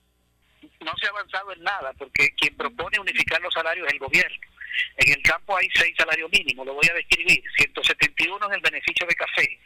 [0.80, 4.38] No se ha avanzado en nada porque quien propone unificar los salarios es el gobierno.
[4.96, 7.44] En el campo hay seis salarios mínimos, lo voy a describir.
[7.58, 9.60] 171 en el beneficio de café,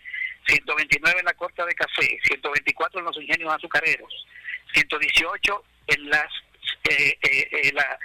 [0.48, 4.26] 129 en la corta de café, 124 en los ingenios azucareros,
[4.72, 6.26] 118 en las
[6.90, 7.98] eh, eh, eh, la-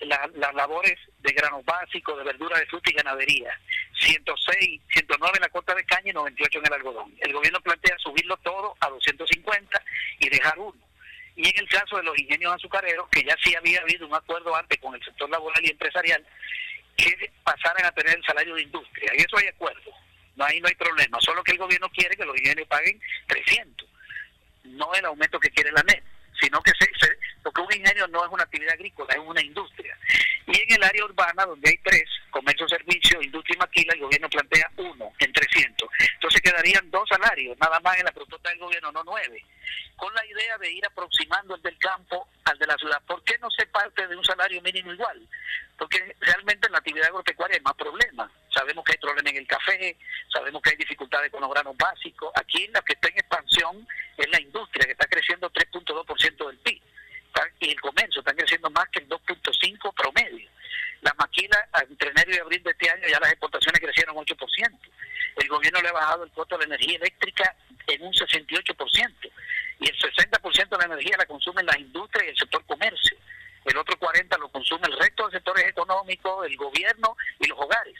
[0.00, 3.56] la- las labores de granos básicos, de verdura, de fruta y ganadería.
[4.00, 7.14] 106, 109 en la corta de caña y 98 en el algodón.
[7.20, 9.80] El gobierno plantea subirlo todo a 250
[10.18, 10.80] y dejar uno.
[11.36, 14.54] Y en el caso de los ingenios azucareros, que ya sí había habido un acuerdo
[14.56, 16.26] antes con el sector laboral y empresarial,
[16.96, 19.12] que pasaran a tener el salario de industria.
[19.16, 19.92] Y eso hay acuerdo.
[20.36, 21.18] No, ahí no hay problema.
[21.20, 23.88] Solo que el gobierno quiere que los ingenios paguen 300.
[24.64, 26.02] No el aumento que quiere la NET,
[26.40, 29.96] sino que se, se- porque un ingenio no es una actividad agrícola, es una industria.
[30.46, 34.28] Y en el área urbana, donde hay tres, comercio, servicio, industria y maquila, el gobierno
[34.28, 35.88] plantea uno en 300.
[36.14, 39.44] Entonces quedarían dos salarios, nada más en la propuesta del gobierno, no nueve.
[39.96, 43.02] Con la idea de ir aproximando el del campo al de la ciudad.
[43.06, 45.28] ¿Por qué no se parte de un salario mínimo igual?
[45.76, 48.30] Porque realmente en la actividad agropecuaria hay más problemas.
[48.52, 49.96] Sabemos que hay problemas en el café,
[50.32, 52.32] sabemos que hay dificultades con los granos básicos.
[52.36, 56.82] Aquí la que está en expansión es la industria, que está creciendo 3.2% del PIB.
[57.60, 60.48] Y el comercio está creciendo más que el 2.5 promedio.
[61.02, 64.78] Las maquilas entre medio de abril de este año ya las exportaciones crecieron 8%.
[65.36, 67.56] El gobierno le ha bajado el costo de la energía eléctrica
[67.86, 69.30] en un 68%.
[69.80, 73.16] Y el 60% de la energía la consumen las industrias y el sector comercio.
[73.64, 77.96] El otro 40% lo consume el resto de sectores económicos, el gobierno y los hogares.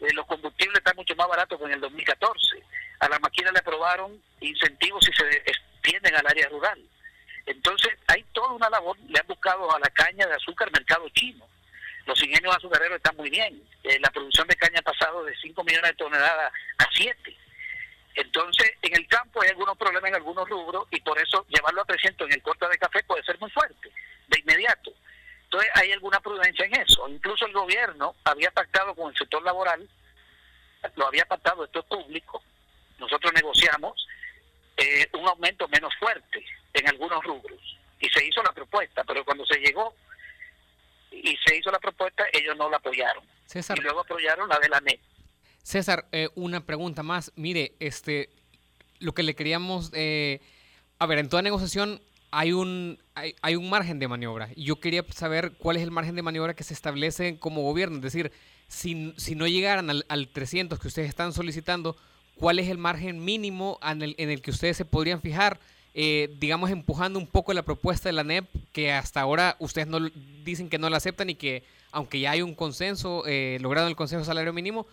[0.00, 2.62] Eh, los combustibles están mucho más baratos que en el 2014.
[3.00, 6.82] A la máquina le aprobaron incentivos si se extienden al área rural.
[7.46, 8.96] Entonces, hay toda una labor.
[9.08, 11.46] Le han buscado a la caña de azúcar mercado chino.
[12.06, 13.62] Los ingenios azucareros están muy bien.
[13.84, 17.36] Eh, la producción de caña ha pasado de 5 millones de toneladas a 7.
[18.16, 21.84] Entonces, en el campo hay algunos problemas en algunos rubros y por eso llevarlo a
[21.84, 23.92] 300 en el corte de café puede ser muy fuerte,
[24.28, 24.90] de inmediato.
[25.44, 27.06] Entonces, hay alguna prudencia en eso.
[27.08, 29.86] Incluso el gobierno había pactado con el sector laboral,
[30.96, 32.42] lo había pactado, esto es público,
[32.98, 34.06] nosotros negociamos
[34.78, 37.60] eh, un aumento menos fuerte en algunos rubros
[38.00, 39.94] y se hizo la propuesta, pero cuando se llegó
[41.10, 43.24] y se hizo la propuesta, ellos no la apoyaron.
[43.78, 45.00] Y luego apoyaron la de la NET.
[45.66, 47.32] César, eh, una pregunta más.
[47.34, 48.30] Mire, este,
[49.00, 50.40] lo que le queríamos, eh,
[51.00, 52.00] a ver, en toda negociación
[52.30, 54.48] hay un, hay, un margen de maniobra.
[54.54, 57.96] Y yo quería saber cuál es el margen de maniobra que se establece como gobierno.
[57.96, 58.30] Es decir,
[58.68, 61.96] si, si no llegaran al, al 300 que ustedes están solicitando,
[62.36, 65.58] ¿cuál es el margen mínimo en el, en el que ustedes se podrían fijar?
[65.94, 69.98] Eh, digamos, empujando un poco la propuesta de la NEP, que hasta ahora ustedes no
[70.44, 73.96] dicen que no la aceptan y que, aunque ya hay un consenso eh, logrado el
[73.96, 74.86] Consejo de Salario Mínimo,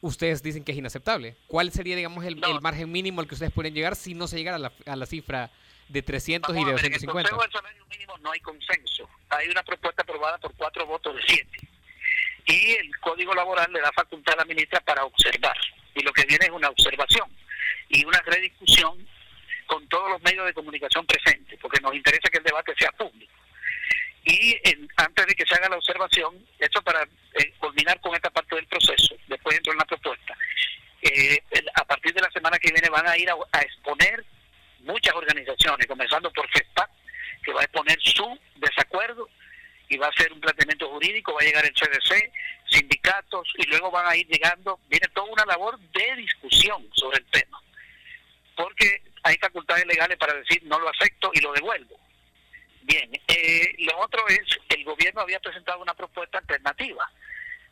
[0.00, 1.36] ustedes dicen que es inaceptable.
[1.46, 4.56] ¿Cuál sería, digamos, el, margen mínimo al que ustedes pueden llegar si no se llegara
[4.56, 5.50] a la, a la cifra
[5.88, 7.20] de 300 y de 250?
[7.20, 9.08] En el Consejo del Salario Mínimo no hay consenso.
[9.30, 11.68] Hay una propuesta aprobada por cuatro votos de siete.
[12.46, 15.56] Y el Código Laboral le da facultad a la ministra para observar.
[15.94, 17.28] Y lo que viene es una observación
[17.88, 19.06] y una rediscusión
[19.66, 23.32] con todos los medios de comunicación presentes, porque nos interesa que el debate sea público.
[24.24, 24.56] Y
[24.96, 28.66] antes de que se haga la observación, esto para eh, culminar con esta parte del
[28.66, 30.34] proceso, después entro en la propuesta,
[31.02, 31.42] eh,
[31.74, 34.24] a partir de la semana que viene van a ir a, exponer
[34.80, 36.90] muchas organizaciones, comenzando por FESPAC,
[37.44, 39.28] que va a exponer su desacuerdo
[39.90, 42.32] y va a ser un planteamiento jurídico, va a llegar el CDC,
[42.70, 47.26] sindicatos, y luego van a ir llegando, viene toda una labor de discusión sobre el
[47.26, 47.62] tema,
[48.56, 52.03] porque hay facultades legales para decir no lo acepto y lo devuelvo.
[52.84, 57.10] Bien, eh, lo otro es, el gobierno había presentado una propuesta alternativa,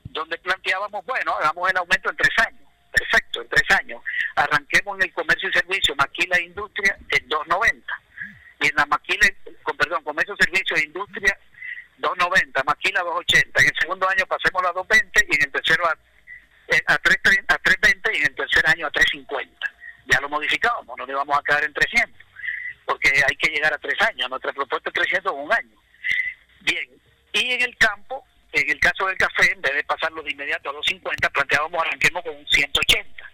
[0.05, 2.63] donde planteábamos, bueno, hagamos el aumento en tres años.
[2.91, 4.03] Perfecto, en tres años.
[4.37, 7.83] Arranquemos en el comercio y servicio, maquila e industria en 2.90.
[8.61, 9.29] Y en la maquila,
[9.63, 11.39] con, perdón, comercio, servicio e industria
[11.99, 13.61] 2.90, maquila 2.80.
[13.61, 15.97] En el segundo año pasemos a 2.20 y en el tercero a,
[16.69, 19.49] eh, a 3.20 y en el tercer año a 3.50.
[20.07, 22.32] Ya lo modificábamos, no le vamos a quedar en 300
[22.93, 24.29] porque hay que llegar a tres años.
[24.29, 25.77] Nuestra propuesta es 300 en un año.
[26.61, 26.89] Bien,
[27.33, 30.69] y en el campo, en el caso del café, en vez de pasarlo de inmediato
[30.69, 33.31] a 250, planteábamos arranquemos con un 180.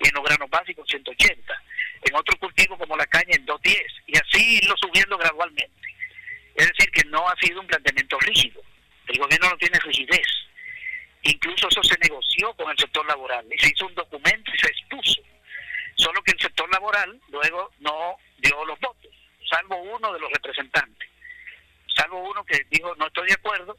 [0.00, 1.62] Y en los granos básicos 180.
[2.04, 3.82] En otro cultivo como la caña en 210.
[4.08, 5.88] Y así irlo subiendo gradualmente.
[6.54, 8.60] Es decir, que no ha sido un planteamiento rígido.
[9.06, 10.26] El gobierno no tiene rigidez.
[11.22, 14.66] Incluso eso se negoció con el sector laboral y se hizo un documento y se
[14.66, 15.22] expuso.
[15.98, 19.10] Solo que el sector laboral luego no dio los votos,
[19.50, 21.08] salvo uno de los representantes,
[21.94, 23.76] salvo uno que dijo no estoy de acuerdo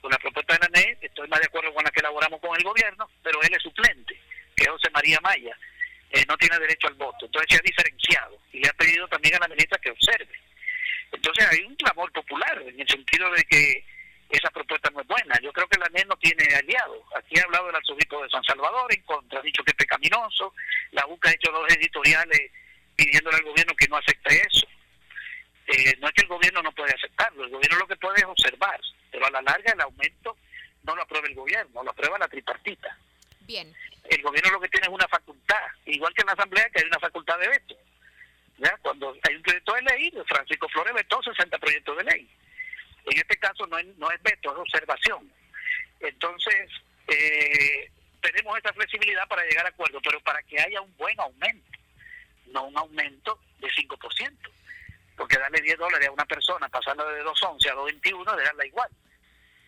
[0.00, 2.56] con la propuesta de la NE, estoy más de acuerdo con la que elaboramos con
[2.56, 4.18] el gobierno, pero él es suplente,
[4.56, 5.56] que es José María Maya,
[6.10, 9.36] eh, no tiene derecho al voto, entonces se ha diferenciado y le ha pedido también
[9.36, 10.40] a la ministra que observe.
[11.12, 13.84] Entonces hay un clamor popular en el sentido de que
[14.30, 15.38] esa propuesta no es buena.
[15.42, 17.02] Yo creo que la NE no tiene aliados.
[17.16, 20.54] Aquí ha hablado del arzobispo de San Salvador en contra, ha dicho que es pecaminoso.
[20.92, 22.50] La UCA ha hecho dos editoriales
[22.96, 24.66] pidiéndole al gobierno que no acepte eso.
[25.66, 28.24] Eh, no es que el gobierno no puede aceptarlo, el gobierno lo que puede es
[28.24, 30.36] observar, pero a la larga el aumento
[30.82, 32.96] no lo aprueba el gobierno, lo aprueba la tripartita.
[33.42, 33.72] Bien.
[34.08, 36.86] El gobierno lo que tiene es una facultad, igual que en la Asamblea que hay
[36.86, 37.76] una facultad de veto.
[38.58, 38.76] ¿Ya?
[38.82, 42.30] Cuando hay un proyecto de ley, Francisco Flores vetó 60 proyectos de ley.
[43.10, 45.30] En este caso no es, no es veto, es observación.
[46.00, 46.70] Entonces,
[47.08, 51.70] eh, tenemos esa flexibilidad para llegar a acuerdo, pero para que haya un buen aumento
[52.52, 54.36] no un aumento de 5%,
[55.16, 58.90] porque darle 10 dólares a una persona, pasarla de 2.11 a 2.21, dejarla igual.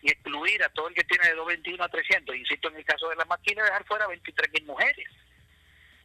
[0.01, 3.07] Y excluir a todo el que tiene de 2.21 a 300, insisto en el caso
[3.09, 5.07] de la máquina, dejar fuera 23.000 mujeres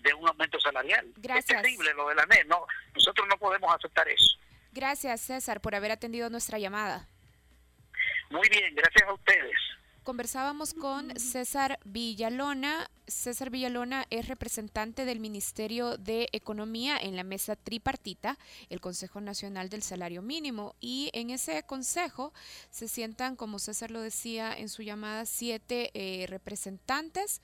[0.00, 1.12] de un aumento salarial.
[1.16, 1.50] Gracias.
[1.50, 4.38] Es terrible lo de la NED, no, nosotros no podemos aceptar eso.
[4.72, 7.08] Gracias, César, por haber atendido nuestra llamada.
[8.30, 9.56] Muy bien, gracias a ustedes.
[10.08, 12.90] Conversábamos con César Villalona.
[13.06, 18.38] César Villalona es representante del Ministerio de Economía en la mesa tripartita,
[18.70, 20.74] el Consejo Nacional del Salario Mínimo.
[20.80, 22.32] Y en ese consejo
[22.70, 27.42] se sientan, como César lo decía en su llamada, siete eh, representantes.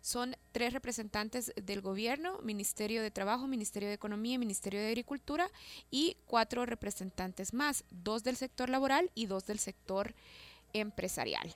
[0.00, 5.50] Son tres representantes del gobierno, Ministerio de Trabajo, Ministerio de Economía y Ministerio de Agricultura,
[5.90, 10.14] y cuatro representantes más, dos del sector laboral y dos del sector
[10.72, 11.54] empresarial.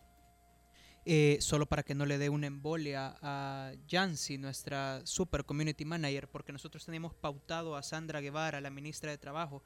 [1.12, 6.28] Eh, solo para que no le dé una embolia a Yancy, nuestra super community manager,
[6.28, 9.64] porque nosotros teníamos pautado a Sandra Guevara, la ministra de Trabajo.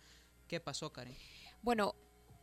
[0.48, 1.14] ¿Qué pasó, Karen?
[1.60, 1.96] Bueno,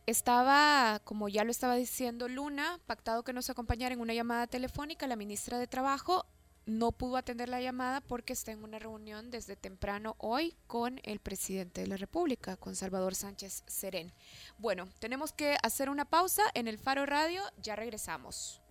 [0.06, 5.08] estaba, como ya lo estaba diciendo Luna, pactado que nos acompañara en una llamada telefónica.
[5.08, 6.24] La ministra de Trabajo
[6.64, 11.18] no pudo atender la llamada porque está en una reunión desde temprano hoy con el
[11.18, 14.12] presidente de la República, con Salvador Sánchez Serén.
[14.58, 18.61] Bueno, tenemos que hacer una pausa en el Faro Radio, ya regresamos.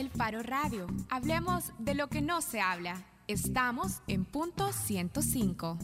[0.00, 0.86] El Faro Radio.
[1.10, 3.04] Hablemos de lo que no se habla.
[3.26, 5.76] Estamos en punto 105.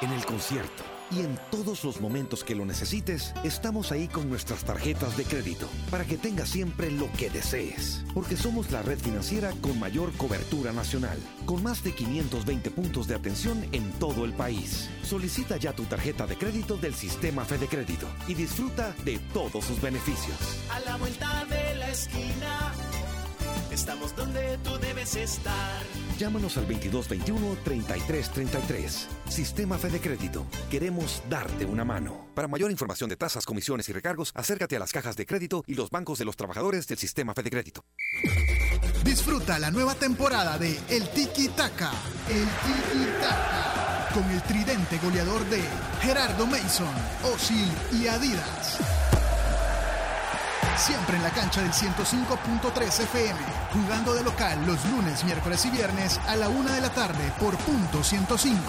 [0.00, 4.64] En el concierto y en todos los momentos que lo necesites, estamos ahí con nuestras
[4.64, 8.04] tarjetas de crédito para que tengas siempre lo que desees.
[8.14, 13.14] Porque somos la red financiera con mayor cobertura nacional, con más de 520 puntos de
[13.14, 14.88] atención en todo el país.
[15.02, 19.80] Solicita ya tu tarjeta de crédito del sistema Fede Crédito y disfruta de todos sus
[19.80, 20.36] beneficios.
[20.70, 22.72] A la vuelta de la esquina,
[23.72, 26.09] estamos donde tú debes estar.
[26.20, 29.06] Llámanos al 2221-3333.
[29.26, 30.46] Sistema Fede Crédito.
[30.70, 32.26] Queremos darte una mano.
[32.34, 35.76] Para mayor información de tasas, comisiones y recargos, acércate a las cajas de crédito y
[35.76, 37.86] los bancos de los trabajadores del Sistema Fede Crédito.
[39.02, 41.90] Disfruta la nueva temporada de El Tiki Taka.
[42.28, 44.10] El Tiki Taka.
[44.12, 45.62] Con el tridente goleador de
[46.02, 46.92] Gerardo Mason,
[47.32, 47.66] Osil
[47.98, 48.99] y Adidas.
[50.80, 53.38] Siempre en la cancha del 105.3 FM,
[53.70, 57.54] jugando de local los lunes, miércoles y viernes a la una de la tarde por
[57.58, 58.62] punto 105.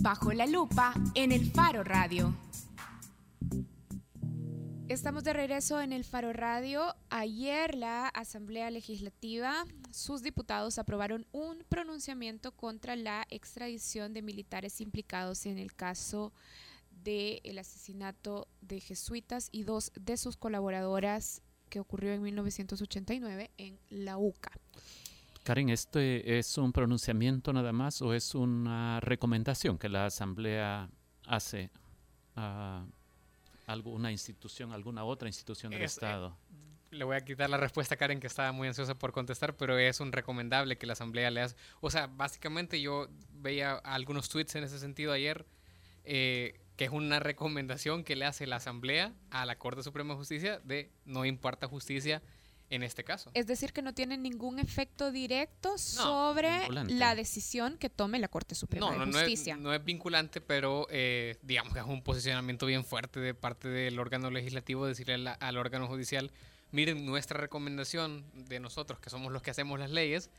[0.00, 2.32] Bajo la lupa en el Faro Radio.
[4.88, 6.94] Estamos de regreso en el Faro Radio.
[7.10, 15.44] Ayer la Asamblea Legislativa, sus diputados aprobaron un pronunciamiento contra la extradición de militares implicados
[15.46, 16.32] en el caso
[17.02, 24.18] del asesinato de jesuitas y dos de sus colaboradoras que ocurrió en 1989 en la
[24.18, 24.52] UCA.
[25.42, 30.88] Karen, ¿este es un pronunciamiento nada más o es una recomendación que la Asamblea
[31.26, 31.72] hace
[32.36, 32.86] a
[33.66, 36.36] alguna institución, alguna otra institución del Es, eh, Estado?
[36.90, 39.76] Le voy a quitar la respuesta a Karen, que estaba muy ansiosa por contestar, pero
[39.76, 41.54] es un recomendable que la Asamblea le haga.
[41.80, 45.46] O sea, básicamente yo veía algunos tweets en ese sentido ayer,
[46.04, 50.18] eh, que es una recomendación que le hace la Asamblea a la Corte Suprema de
[50.18, 52.22] Justicia de no imparta justicia
[52.70, 53.30] en este caso.
[53.34, 56.94] Es decir, que no tiene ningún efecto directo sobre vinculante.
[56.94, 59.54] la decisión que tome la Corte Suprema No, de no, no Justicia.
[59.54, 63.68] es, no es vinculante, pero eh, digamos que es un posicionamiento bien fuerte de parte
[63.68, 66.32] del órgano legislativo decirle la- al órgano judicial,
[66.72, 70.30] miren, nuestra recomendación de nosotros, que somos los que hacemos las leyes,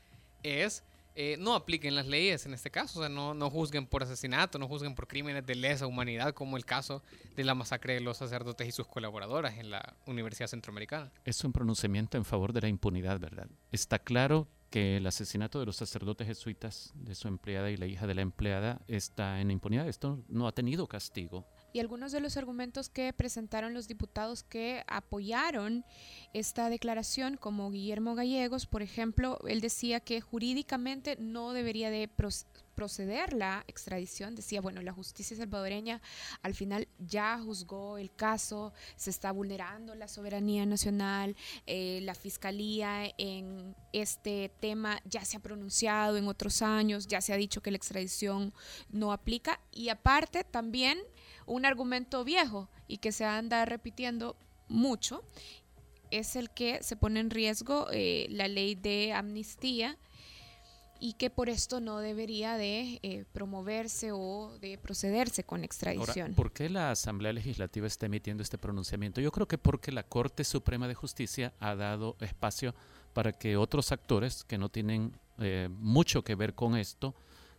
[0.42, 4.02] es eh, no apliquen las leyes en este caso, o sea, no, no juzguen por
[4.02, 7.02] asesinato, no juzguen por crímenes de lesa humanidad, como el caso
[7.36, 11.12] de la masacre de los sacerdotes y sus colaboradoras en la Universidad Centroamericana.
[11.24, 13.48] Es un pronunciamiento en favor de la impunidad, ¿verdad?
[13.72, 18.06] Está claro que el asesinato de los sacerdotes jesuitas, de su empleada y la hija
[18.06, 19.88] de la empleada, está en impunidad.
[19.88, 21.46] Esto no ha tenido castigo.
[21.72, 25.84] Y algunos de los argumentos que presentaron los diputados que apoyaron
[26.32, 32.08] esta declaración, como Guillermo Gallegos, por ejemplo, él decía que jurídicamente no debería de
[32.78, 34.34] proceder la extradición.
[34.34, 36.00] Decía, bueno, la justicia salvadoreña
[36.42, 43.12] al final ya juzgó el caso, se está vulnerando la soberanía nacional, eh, la fiscalía
[43.18, 47.70] en este tema ya se ha pronunciado en otros años, ya se ha dicho que
[47.70, 48.54] la extradición
[48.90, 50.98] no aplica y aparte también
[51.48, 54.36] un argumento viejo y que se anda repitiendo
[54.68, 55.22] mucho
[56.10, 59.98] es el que se pone en riesgo eh, la ley de amnistía
[61.00, 66.34] y que por esto no debería de eh, promoverse o de procederse con Ahora, extradición.
[66.34, 69.20] ¿por qué la Asamblea Legislativa está emitiendo este pronunciamiento?
[69.20, 72.74] Yo creo que porque la Corte Suprema de Justicia ha dado espacio
[73.12, 77.14] para que otros actores que no tienen eh, mucho que ver con esto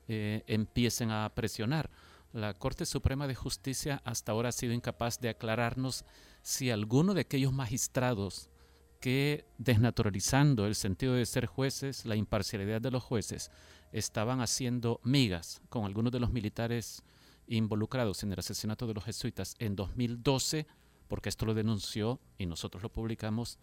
[0.08, 1.90] eh, empiecen a presionar.
[2.32, 6.06] La Corte Suprema de Justicia hasta ahora ha sido incapaz de aclararnos
[6.44, 8.52] si alguno de aquellos magistrados
[9.00, 13.50] que desnaturalizando el sentido de ser jueces, la imparcialidad de los jueces,
[13.92, 17.04] estaban haciendo migas con algunos de los militares
[17.48, 20.68] involucrados en el asesinato de los jesuitas en 2012,
[21.08, 23.58] porque esto lo denunció y nosotros lo publicamos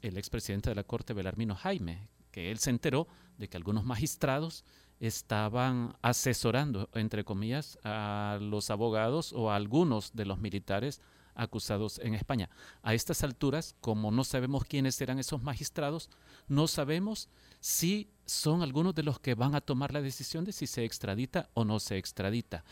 [0.00, 4.64] el expresidente de la Corte, Belarmino Jaime, que él se enteró de que algunos magistrados
[5.00, 11.00] estaban asesorando, entre comillas, a los abogados o a algunos de los militares
[11.34, 12.48] acusados en España.
[12.82, 16.10] A estas alturas, como no sabemos quiénes eran esos magistrados,
[16.48, 17.28] no sabemos
[17.60, 21.50] si son algunos de los que van a tomar la decisión de si se extradita
[21.54, 22.64] o no se extradita.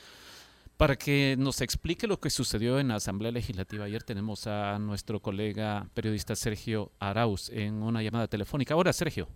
[0.76, 5.20] Para que nos explique lo que sucedió en la Asamblea Legislativa ayer, tenemos a nuestro
[5.20, 8.74] colega periodista Sergio Arauz en una llamada telefónica.
[8.74, 9.28] Ahora, Sergio.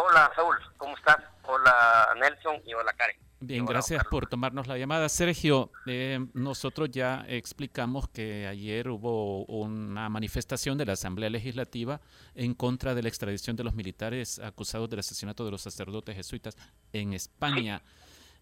[0.00, 1.16] Hola, Saúl, ¿cómo estás?
[1.60, 3.16] Hola, Nelson y hola, Karen.
[3.40, 5.08] Bien, gracias por tomarnos la llamada.
[5.08, 12.00] Sergio, eh, nosotros ya explicamos que ayer hubo una manifestación de la Asamblea Legislativa
[12.34, 16.56] en contra de la extradición de los militares acusados del asesinato de los sacerdotes jesuitas
[16.92, 17.80] en España.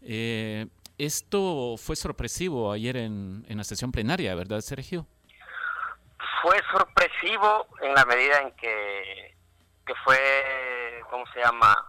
[0.00, 5.06] Eh, esto fue sorpresivo ayer en, en la sesión plenaria, ¿verdad, Sergio?
[6.42, 9.36] Fue sorpresivo en la medida en que,
[9.86, 10.18] que fue,
[11.10, 11.85] ¿cómo se llama?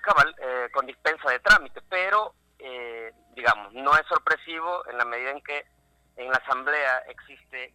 [0.00, 5.30] Cabal, eh, con dispensa de trámite, pero eh, digamos, no es sorpresivo en la medida
[5.30, 5.66] en que
[6.16, 7.74] en la Asamblea existe,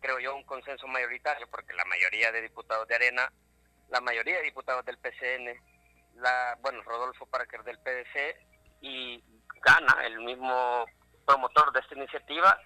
[0.00, 3.32] creo yo, un consenso mayoritario, porque la mayoría de diputados de Arena,
[3.88, 5.54] la mayoría de diputados del PCN,
[6.16, 8.36] la, bueno, Rodolfo Parker del PDC
[8.82, 9.22] y
[9.62, 10.84] Gana, el mismo
[11.26, 12.58] promotor de esta iniciativa,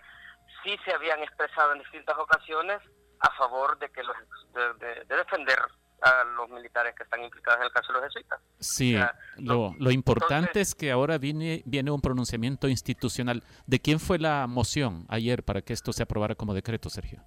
[0.64, 2.80] sí se habían expresado en distintas ocasiones
[3.20, 4.16] a favor de que los,
[4.52, 5.58] de defender
[6.02, 8.40] a los militares que están implicados en el caso de los jesuitas.
[8.58, 8.96] Sí,
[9.36, 13.42] lo, lo, importante es que ahora viene, viene un pronunciamiento institucional.
[13.66, 17.22] ¿De quién fue la moción ayer para que esto se aprobara como decreto, Sergio?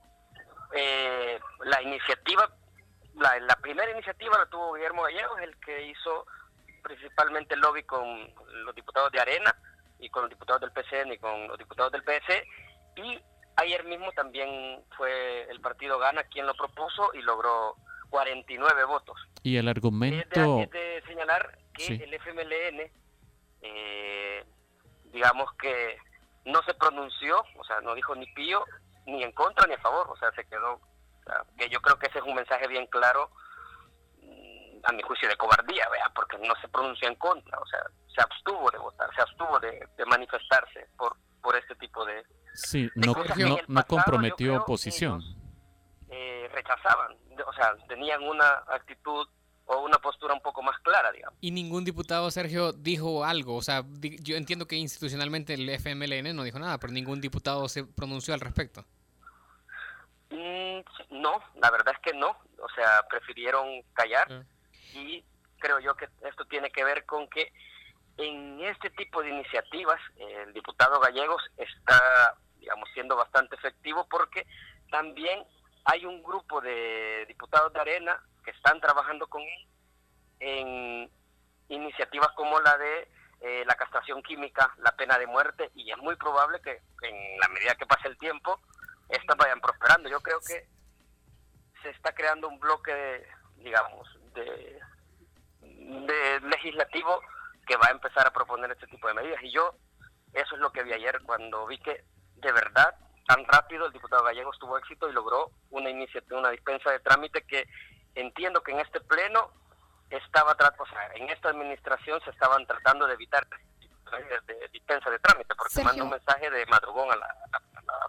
[0.76, 2.50] Eh, la iniciativa,
[3.16, 6.26] la, la, primera iniciativa la tuvo Guillermo Gallegos, el que hizo
[6.82, 8.04] principalmente el lobby con
[8.66, 9.56] los diputados de Arena
[10.00, 12.44] y con los diputados del PCN y con los diputados del PS.
[12.96, 13.22] Y
[13.56, 17.76] ayer mismo también fue el partido Gana quien lo propuso y logró
[18.14, 19.18] 49 votos.
[19.42, 20.60] Y el argumento...
[20.60, 22.92] Es de, señalar que el FMLN,
[23.64, 24.46] eh,
[25.06, 25.98] digamos que
[26.46, 28.64] no se pronunció, o sea, no dijo ni pío,
[29.08, 30.80] ni en contra ni a favor, o sea, se quedó,
[31.58, 33.32] que yo creo que ese es un mensaje bien claro,
[34.22, 37.82] mm, a mi juicio, de cobardía, vea, porque no se pronunció en contra, o sea,
[38.14, 42.24] se abstuvo de votar, se abstuvo de, manifestarse por, por este tipo de...
[42.54, 43.16] Sí, no,
[43.68, 45.43] no, comprometió oposición.
[46.16, 49.28] Eh, rechazaban o sea, tenían una actitud
[49.66, 51.40] o una postura un poco más clara, digamos.
[51.42, 53.56] Y ningún diputado, Sergio, dijo algo.
[53.56, 53.84] O sea,
[54.22, 58.42] yo entiendo que institucionalmente el FMLN no dijo nada, pero ningún diputado se pronunció al
[58.42, 58.86] respecto.
[60.30, 62.38] Mm, no, la verdad es que no.
[62.62, 64.28] O sea, prefirieron callar.
[64.30, 64.44] Ah.
[64.94, 65.24] Y
[65.58, 67.52] creo yo que esto tiene que ver con que
[68.18, 74.46] en este tipo de iniciativas el diputado Gallegos está, digamos, siendo bastante efectivo porque
[74.92, 75.44] también
[75.86, 79.68] hay un grupo de diputados de Arena que están trabajando con él
[80.40, 81.12] en
[81.70, 83.08] iniciativas como la de
[83.42, 87.48] eh, la castración química, la pena de muerte, y es muy probable que en la
[87.50, 88.60] medida que pase el tiempo,
[89.10, 90.10] estas vayan prosperando.
[90.10, 90.68] Yo creo que
[91.82, 93.28] se está creando un bloque,
[93.58, 94.80] digamos, de,
[95.60, 97.22] de legislativo
[97.68, 99.44] que va a empezar a proponer este tipo de medidas.
[99.44, 99.76] Y yo,
[100.32, 102.06] eso es lo que vi ayer cuando vi que
[102.36, 102.96] de verdad
[103.28, 107.44] tan rápido, el diputado Gallegos tuvo éxito y logró una iniciativa, una dispensa de trámite
[107.44, 107.68] que
[108.16, 109.50] entiendo que en este pleno
[110.10, 115.56] estaba, o sea, en esta administración se estaban tratando de evitar de, dispensa de trámite,
[115.56, 117.28] porque manda un mensaje de madrugón a la,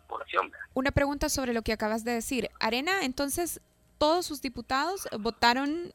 [0.07, 0.53] población.
[0.75, 2.51] Una pregunta sobre lo que acabas de decir.
[2.61, 3.61] Arena, entonces,
[3.99, 5.95] todos sus diputados votaron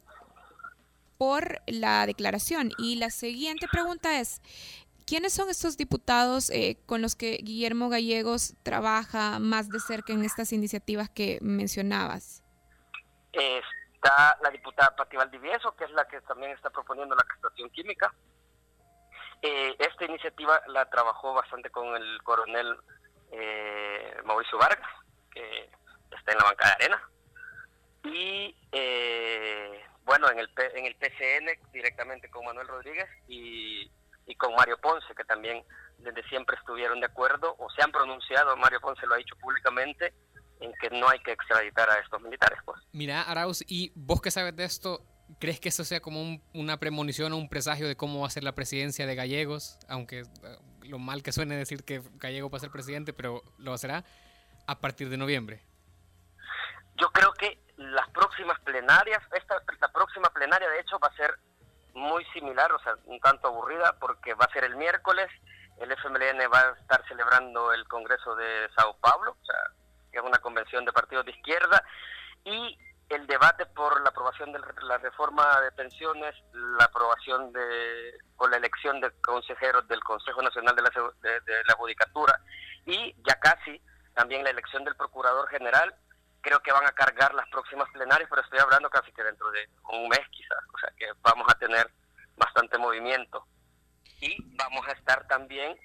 [1.16, 2.72] por la declaración.
[2.78, 4.40] Y la siguiente pregunta es,
[5.10, 10.24] ¿Quiénes son estos diputados eh, con los que Guillermo Gallegos trabaja más de cerca en
[10.24, 12.44] estas iniciativas que mencionabas?
[13.32, 18.14] Está la diputada Pati Valdivieso, que es la que también está proponiendo la castración química.
[19.42, 22.76] Eh, esta iniciativa la trabajó bastante con el coronel
[23.32, 24.92] eh, Mauricio Vargas,
[25.34, 25.70] que
[26.16, 27.10] está en la banca de arena.
[28.04, 28.56] Y
[30.04, 33.90] bueno, en el, en el PCN directamente con Manuel Rodríguez y
[34.30, 35.64] y con Mario Ponce, que también
[35.98, 40.14] desde siempre estuvieron de acuerdo o se han pronunciado, Mario Ponce lo ha dicho públicamente,
[40.60, 42.58] en que no hay que extraditar a estos militares.
[42.64, 42.80] Pues.
[42.92, 45.00] Mira, Arauz, ¿y vos que sabes de esto,
[45.38, 48.44] crees que eso sea como una premonición o un presagio de cómo va a ser
[48.44, 49.78] la presidencia de Gallegos?
[49.88, 50.24] Aunque eh,
[50.82, 54.04] lo mal que suene decir que Gallego va a ser presidente, pero lo será
[54.66, 55.62] a partir de noviembre.
[56.96, 61.34] Yo creo que las próximas plenarias, esta, la próxima plenaria de hecho va a ser
[61.94, 65.28] muy similar, o sea, un tanto aburrida porque va a ser el miércoles,
[65.78, 69.56] el FMLN va a estar celebrando el Congreso de Sao Paulo, o sea,
[70.12, 71.82] que es una convención de partidos de izquierda,
[72.44, 72.78] y
[73.08, 78.56] el debate por la aprobación de la reforma de pensiones, la aprobación de, o la
[78.56, 82.40] elección de consejeros del Consejo Nacional de la, de la Judicatura
[82.86, 83.82] y ya casi
[84.14, 85.94] también la elección del Procurador General
[86.40, 89.68] creo que van a cargar las próximas plenarias, pero estoy hablando casi que dentro de
[89.92, 91.90] un mes quizás, o sea que vamos a tener
[92.36, 93.46] bastante movimiento.
[94.20, 95.78] Y vamos a estar también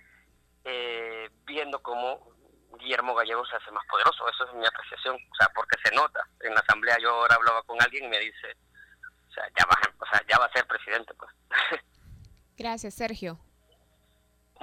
[0.63, 2.35] eh, viendo cómo
[2.79, 6.21] Guillermo Gallego se hace más poderoso, eso es mi apreciación, o sea, porque se nota.
[6.41, 8.55] En la asamblea yo ahora hablaba con alguien y me dice,
[9.29, 11.31] o sea, ya va, o sea, ya va a ser presidente, pues.
[12.57, 13.39] Gracias, Sergio.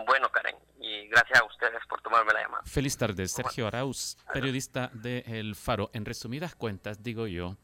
[0.07, 2.63] Bueno, Karen, y gracias a ustedes por tomarme la llamada.
[2.65, 5.91] Feliz tarde, Sergio Arauz, periodista de El Faro.
[5.93, 7.57] En resumidas cuentas, digo yo,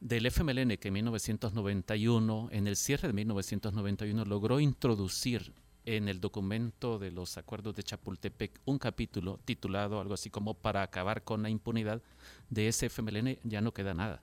[0.00, 5.52] del FMLN que en 1991, en el cierre de 1991, logró introducir
[5.84, 10.82] en el documento de los acuerdos de Chapultepec un capítulo titulado algo así como para
[10.82, 12.02] acabar con la impunidad
[12.50, 14.22] de ese FMLN, ya no queda nada.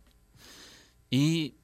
[1.10, 1.56] Y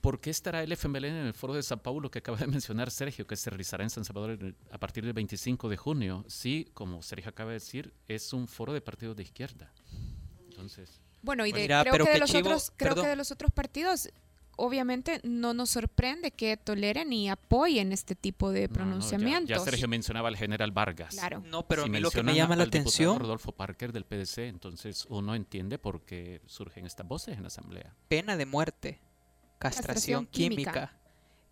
[0.00, 2.90] ¿Por qué estará el FMLN en el foro de San Paulo que acaba de mencionar
[2.90, 6.24] Sergio, que se realizará en San Salvador a partir del 25 de junio?
[6.28, 9.72] Sí, como Sergio acaba de decir, es un foro de partidos de izquierda.
[10.48, 11.00] Entonces.
[11.22, 14.08] Bueno, y creo, que de, los otros, creo que de los otros partidos,
[14.56, 19.48] obviamente no nos sorprende que toleren y apoyen este tipo de pronunciamientos.
[19.48, 21.14] ya, Sergio mencionaba al general Vargas.
[21.14, 21.42] Claro.
[21.46, 23.18] No, pero a mí lo que me llama la atención.
[23.18, 27.94] Rodolfo Parker del PDC, entonces uno entiende por qué surgen estas voces en la Asamblea.
[28.08, 29.00] Pena de muerte
[29.58, 30.92] castración, química.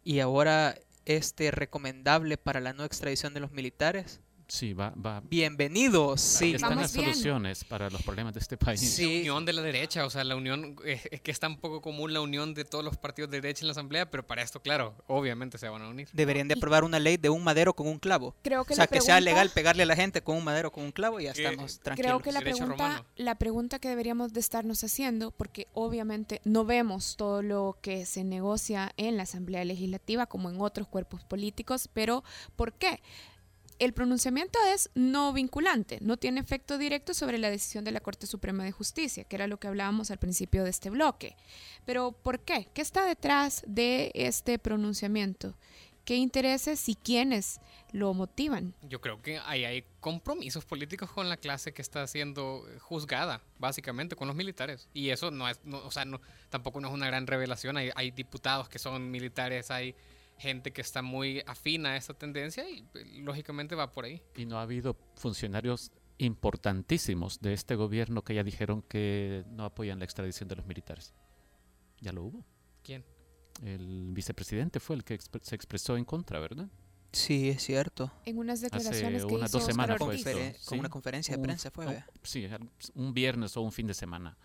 [0.04, 4.20] y ahora este recomendable para la no extradición de los militares.
[4.48, 5.20] Sí, va, va.
[5.28, 6.20] Bienvenidos.
[6.20, 6.54] Sí.
[6.54, 8.80] Están las soluciones para los problemas de este país.
[8.80, 9.02] Sí.
[9.02, 12.12] La unión de la derecha, o sea, la unión, es, que es tan poco común
[12.12, 14.94] la unión de todos los partidos de derecha en la Asamblea, pero para esto, claro,
[15.08, 16.08] obviamente se van a unir.
[16.12, 18.36] Deberían de aprobar una ley de un madero con un clavo.
[18.42, 20.84] Creo que o sea, que sea legal pegarle a la gente con un madero con
[20.84, 22.08] un clavo y ya estamos tranquilos.
[22.08, 27.16] Creo que la pregunta, la pregunta que deberíamos de estarnos haciendo, porque obviamente no vemos
[27.16, 32.22] todo lo que se negocia en la Asamblea Legislativa como en otros cuerpos políticos, pero
[32.54, 33.00] ¿por qué?
[33.78, 38.26] El pronunciamiento es no vinculante, no tiene efecto directo sobre la decisión de la Corte
[38.26, 41.36] Suprema de Justicia, que era lo que hablábamos al principio de este bloque.
[41.84, 42.68] Pero ¿por qué?
[42.72, 45.54] ¿Qué está detrás de este pronunciamiento?
[46.06, 47.60] ¿Qué intereses y quiénes
[47.90, 48.74] lo motivan?
[48.82, 54.14] Yo creo que ahí hay compromisos políticos con la clase que está siendo juzgada, básicamente,
[54.14, 54.88] con los militares.
[54.94, 56.04] Y eso no es, o sea,
[56.48, 57.76] tampoco no es una gran revelación.
[57.76, 59.96] Hay, hay diputados que son militares, hay
[60.38, 64.22] gente que está muy afina a esta tendencia y eh, lógicamente va por ahí.
[64.36, 69.98] Y no ha habido funcionarios importantísimos de este gobierno que ya dijeron que no apoyan
[69.98, 71.14] la extradición de los militares.
[72.00, 72.44] Ya lo hubo.
[72.82, 73.04] ¿Quién?
[73.62, 76.68] El vicepresidente fue el que se expresó en contra, ¿verdad?
[77.12, 78.12] Sí, es cierto.
[78.26, 82.04] En unas declaraciones Hace unas dos semanas fue Con una conferencia de prensa fue.
[82.22, 82.46] sí,
[82.94, 84.36] un viernes o un fin de semana.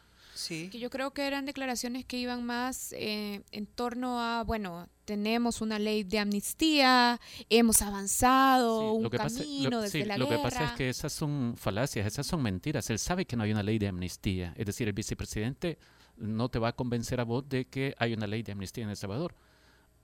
[0.42, 0.70] Sí.
[0.70, 5.62] Que yo creo que eran declaraciones que iban más eh, en torno a, bueno, tenemos
[5.62, 7.20] una ley de amnistía,
[7.50, 12.26] hemos avanzado un camino desde la lo que pasa es que esas son falacias, esas
[12.26, 12.90] son mentiras.
[12.90, 14.54] Él sabe que no hay una ley de amnistía.
[14.58, 15.78] Es decir, el vicepresidente
[16.18, 18.90] no te va a convencer a vos de que hay una ley de amnistía en
[18.90, 19.36] El Salvador.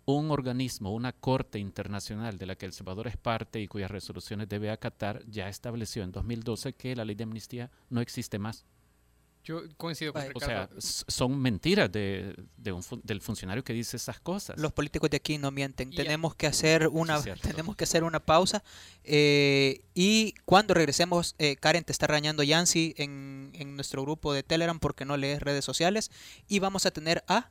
[0.06, 4.48] Un organismo, una corte internacional de la que El Salvador es parte y cuyas resoluciones
[4.48, 8.66] debe acatar, ya estableció en 2012 que la ley de amnistía no existe más.
[9.48, 14.60] Yo coincido con O sea, son mentiras de, del funcionario que dice esas cosas.
[14.60, 15.89] Los políticos de aquí no mienten.
[15.91, 18.62] tenemos que hacer una tenemos que hacer una pausa
[19.06, 24.43] eh, y cuando regresemos, eh, Karen te está rañando Yancy en, en nuestro grupo de
[24.43, 26.12] Telegram porque no lees redes sociales
[26.50, 27.50] y vamos a tener a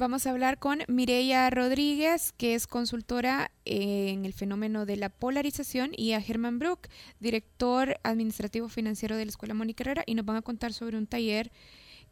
[0.00, 5.90] Vamos a hablar con Mireya Rodríguez, que es consultora en el fenómeno de la polarización,
[5.94, 6.88] y a Germán Brook,
[7.18, 11.06] director administrativo financiero de la Escuela Mónica Herrera, y nos van a contar sobre un
[11.06, 11.52] taller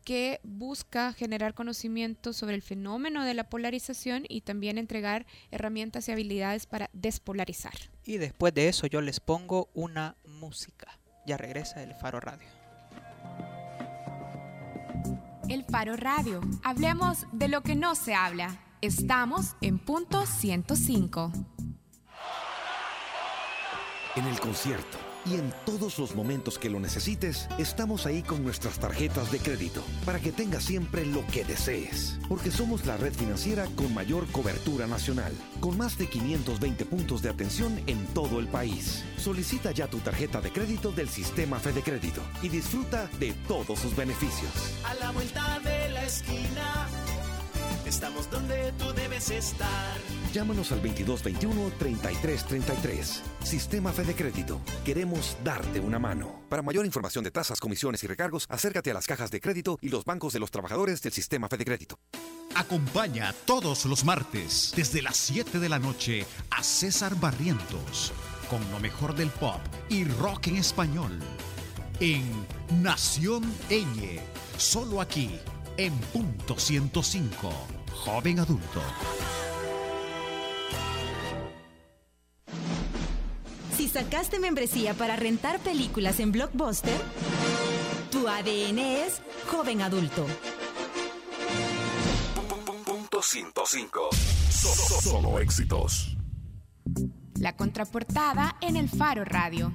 [0.04, 6.12] que busca generar conocimiento sobre el fenómeno de la polarización y también entregar herramientas y
[6.12, 7.72] habilidades para despolarizar.
[8.04, 10.98] Y después de eso yo les pongo una música.
[11.24, 12.57] Ya regresa el Faro Radio.
[15.48, 16.40] El Faro Radio.
[16.62, 18.60] Hablemos de lo que no se habla.
[18.82, 21.32] Estamos en punto 105.
[24.16, 28.78] En el concierto y en todos los momentos que lo necesites, estamos ahí con nuestras
[28.78, 32.18] tarjetas de crédito para que tengas siempre lo que desees.
[32.28, 37.30] Porque somos la red financiera con mayor cobertura nacional, con más de 520 puntos de
[37.30, 39.04] atención en todo el país.
[39.16, 43.94] Solicita ya tu tarjeta de crédito del sistema Fede Crédito y disfruta de todos sus
[43.96, 44.50] beneficios.
[44.84, 46.88] A la vuelta de la esquina.
[47.88, 49.96] Estamos donde tú debes estar.
[50.34, 53.22] Llámanos al 2221-3333.
[53.42, 54.60] Sistema Fede Crédito.
[54.84, 56.42] Queremos darte una mano.
[56.50, 59.88] Para mayor información de tasas, comisiones y recargos, acércate a las cajas de crédito y
[59.88, 61.98] los bancos de los trabajadores del Sistema Fede Crédito.
[62.54, 68.12] Acompaña todos los martes desde las 7 de la noche a César Barrientos
[68.50, 71.18] con lo mejor del pop y rock en español
[72.00, 72.22] en
[72.82, 74.20] Nación Eñe,
[74.56, 75.40] solo aquí
[75.78, 77.52] en punto 105,
[77.90, 78.82] joven adulto.
[83.76, 87.00] Si sacaste membresía para rentar películas en Blockbuster,
[88.10, 90.26] tu ADN es joven adulto.
[92.84, 94.08] Punto 105.
[95.02, 96.16] Solo éxitos.
[97.38, 99.72] La contraportada en el Faro Radio.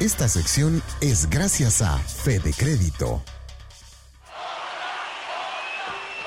[0.00, 3.22] Esta sección es gracias a Fede Crédito.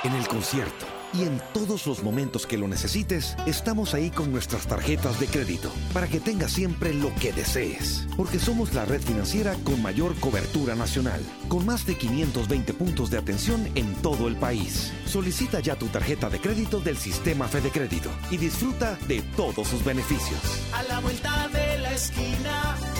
[0.03, 4.65] En el concierto y en todos los momentos que lo necesites, estamos ahí con nuestras
[4.65, 8.07] tarjetas de crédito para que tengas siempre lo que desees.
[8.17, 13.19] Porque somos la red financiera con mayor cobertura nacional, con más de 520 puntos de
[13.19, 14.91] atención en todo el país.
[15.05, 19.83] Solicita ya tu tarjeta de crédito del sistema Fede Crédito y disfruta de todos sus
[19.83, 20.39] beneficios.
[20.73, 22.90] A la vuelta de la esquina.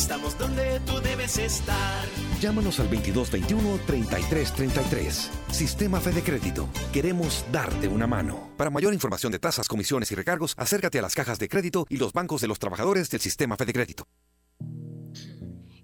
[0.00, 2.08] Estamos donde tú debes estar.
[2.40, 5.28] Llámanos al 2221-3333.
[5.50, 6.70] Sistema Fede Crédito.
[6.90, 8.48] Queremos darte una mano.
[8.56, 11.98] Para mayor información de tasas, comisiones y recargos, acércate a las cajas de crédito y
[11.98, 14.06] los bancos de los trabajadores del Sistema Fede Crédito.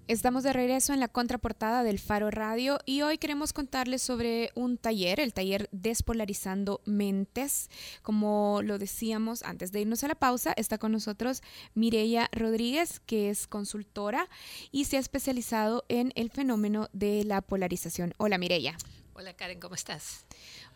[0.07, 4.77] Estamos de regreso en la contraportada del Faro Radio y hoy queremos contarles sobre un
[4.77, 7.69] taller, el taller Despolarizando Mentes.
[8.03, 11.41] Como lo decíamos antes de irnos a la pausa, está con nosotros
[11.73, 14.29] Mireya Rodríguez, que es consultora
[14.71, 18.13] y se ha especializado en el fenómeno de la polarización.
[18.15, 18.77] Hola Mireya.
[19.13, 20.26] Hola Karen, ¿cómo estás?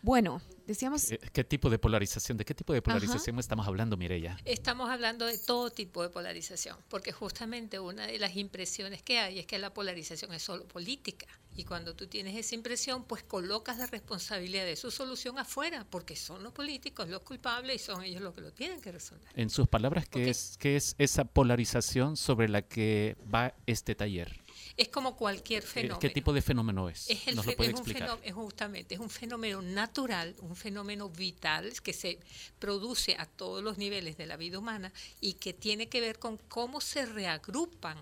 [0.02, 1.12] Bueno, decíamos...
[1.12, 2.36] Eh, ¿Qué tipo de polarización?
[2.36, 4.36] ¿De qué tipo de polarización estamos hablando, Mireya?
[4.44, 9.38] Estamos hablando de todo tipo de polarización, porque justamente una de las impresiones que hay
[9.38, 11.26] es que la polarización es solo política.
[11.54, 16.16] Y cuando tú tienes esa impresión, pues colocas la responsabilidad de su solución afuera, porque
[16.16, 19.28] son los políticos los culpables y son ellos los que lo tienen que resolver.
[19.36, 24.41] En sus palabras, ¿qué, es, qué es esa polarización sobre la que va este taller?
[24.76, 25.98] Es como cualquier fenómeno.
[25.98, 27.08] ¿Qué tipo de fenómeno es?
[27.10, 28.18] es ¿Nos lo puede explicar?
[28.22, 32.18] es justamente, es un fenómeno natural, un fenómeno vital que se
[32.58, 36.38] produce a todos los niveles de la vida humana y que tiene que ver con
[36.48, 37.98] cómo se reagrupan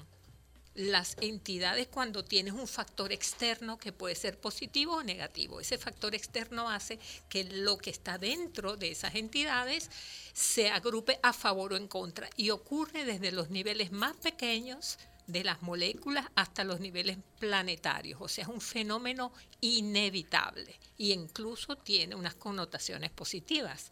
[0.75, 5.61] las entidades cuando tienes un factor externo que puede ser positivo o negativo.
[5.61, 6.99] Ese factor externo hace
[7.29, 9.91] que lo que está dentro de esas entidades
[10.33, 14.99] se agrupe a favor o en contra y ocurre desde los niveles más pequeños
[15.33, 18.21] de las moléculas hasta los niveles planetarios.
[18.21, 23.91] O sea, es un fenómeno inevitable e incluso tiene unas connotaciones positivas.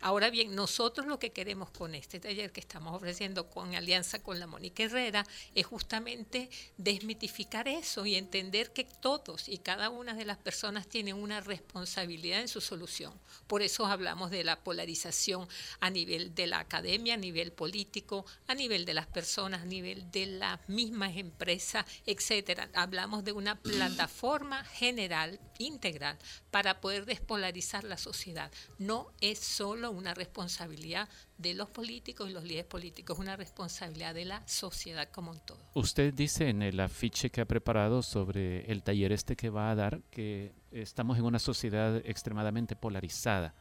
[0.00, 4.38] Ahora bien, nosotros lo que queremos con este taller que estamos ofreciendo con alianza con
[4.38, 5.26] la Mónica Herrera
[5.56, 11.16] es justamente desmitificar eso y entender que todos y cada una de las personas tienen
[11.16, 13.12] una responsabilidad en su solución.
[13.48, 15.48] Por eso hablamos de la polarización
[15.80, 20.08] a nivel de la academia, a nivel político, a nivel de las personas, a nivel
[20.12, 22.68] de las mismas empresas, etcétera.
[22.74, 26.18] Hablamos de una plataforma general, integral,
[26.52, 28.52] para poder despolarizar la sociedad.
[28.78, 34.14] No es solo una responsabilidad de los políticos y los líderes políticos, es una responsabilidad
[34.14, 35.58] de la sociedad como un todo.
[35.74, 39.74] Usted dice en el afiche que ha preparado sobre el taller este que va a
[39.74, 43.54] dar que estamos en una sociedad extremadamente polarizada.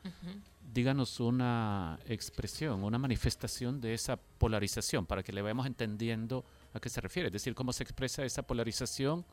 [0.61, 6.89] Díganos una expresión, una manifestación de esa polarización para que le vayamos entendiendo a qué
[6.89, 9.25] se refiere, es decir, cómo se expresa esa polarización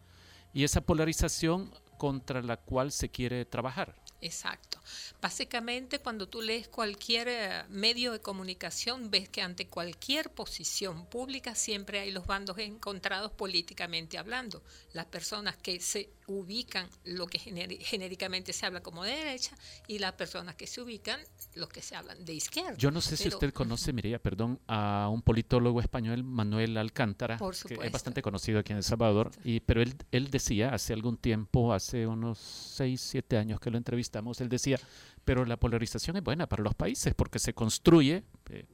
[0.52, 1.70] y esa polarización
[2.04, 3.96] contra la cual se quiere trabajar.
[4.20, 4.78] Exacto.
[5.22, 11.54] Básicamente, cuando tú lees cualquier eh, medio de comunicación, ves que ante cualquier posición pública
[11.54, 14.62] siempre hay los bandos encontrados políticamente hablando.
[14.92, 19.56] Las personas que se ubican lo que genéricamente se habla como de derecha
[19.86, 21.20] y las personas que se ubican
[21.54, 22.74] los que se hablan de izquierda.
[22.76, 27.74] Yo no sé si usted conoce, Mireya, perdón, a un politólogo español, Manuel Alcántara, que
[27.74, 31.72] es bastante conocido aquí en El Salvador, y, pero él, él decía hace algún tiempo,
[31.72, 34.78] hace unos 6, 7 años que lo entrevistamos, él decía,
[35.24, 38.66] pero la polarización es buena para los países porque se construye, eh,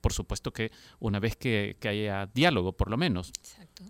[0.00, 3.32] por supuesto que una vez que, que haya diálogo, por lo menos.
[3.38, 3.84] Exacto.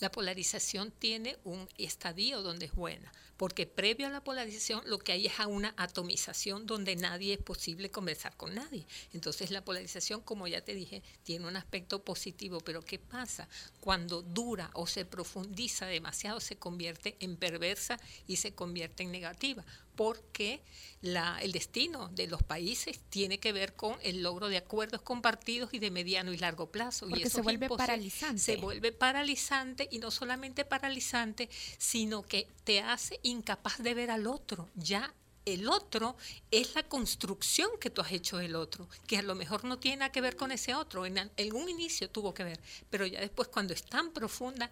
[0.00, 5.12] La polarización tiene un estadio donde es buena, porque previo a la polarización lo que
[5.12, 8.86] hay es una atomización donde nadie es posible conversar con nadie.
[9.12, 13.48] Entonces la polarización, como ya te dije, tiene un aspecto positivo, pero ¿qué pasa?
[13.80, 19.64] Cuando dura o se profundiza demasiado se convierte en perversa y se convierte en negativa
[19.96, 20.62] porque
[21.02, 25.74] la, el destino de los países tiene que ver con el logro de acuerdos compartidos
[25.74, 27.06] y de mediano y largo plazo.
[27.08, 28.38] Porque y eso se vuelve paralizante.
[28.40, 34.26] Se vuelve paralizante y no solamente paralizante, sino que te hace incapaz de ver al
[34.26, 34.68] otro.
[34.74, 35.14] Ya
[35.44, 36.16] el otro
[36.50, 39.98] es la construcción que tú has hecho del otro, que a lo mejor no tiene
[39.98, 41.06] nada que ver con ese otro.
[41.06, 42.60] En algún inicio tuvo que ver,
[42.90, 44.70] pero ya después cuando es tan profunda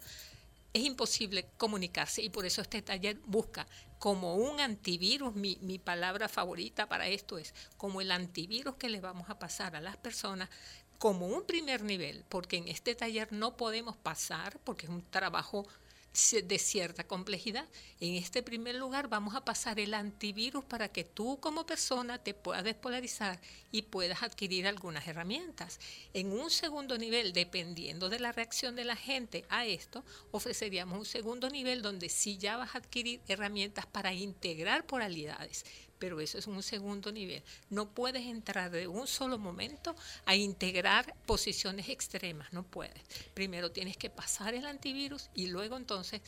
[0.73, 3.67] es imposible comunicarse y por eso este taller busca
[3.99, 9.01] como un antivirus, mi, mi, palabra favorita para esto es como el antivirus que le
[9.01, 10.49] vamos a pasar a las personas
[10.97, 15.67] como un primer nivel, porque en este taller no podemos pasar, porque es un trabajo
[16.11, 17.65] de cierta complejidad.
[18.01, 22.33] En este primer lugar vamos a pasar el antivirus para que tú como persona te
[22.33, 23.39] puedas despolarizar
[23.71, 25.79] y puedas adquirir algunas herramientas.
[26.13, 31.05] En un segundo nivel, dependiendo de la reacción de la gente a esto, ofreceríamos un
[31.05, 35.65] segundo nivel donde sí ya vas a adquirir herramientas para integrar polaridades,
[36.01, 37.43] pero eso es un segundo nivel.
[37.69, 39.95] No puedes entrar de un solo momento
[40.25, 43.03] a integrar posiciones extremas, no puedes.
[43.35, 46.21] Primero tienes que pasar el antivirus y luego entonces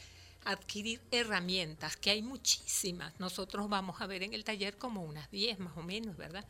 [0.46, 3.20] adquirir herramientas, que hay muchísimas.
[3.20, 6.46] Nosotros vamos a ver en el taller como unas 10 más o menos, ¿verdad?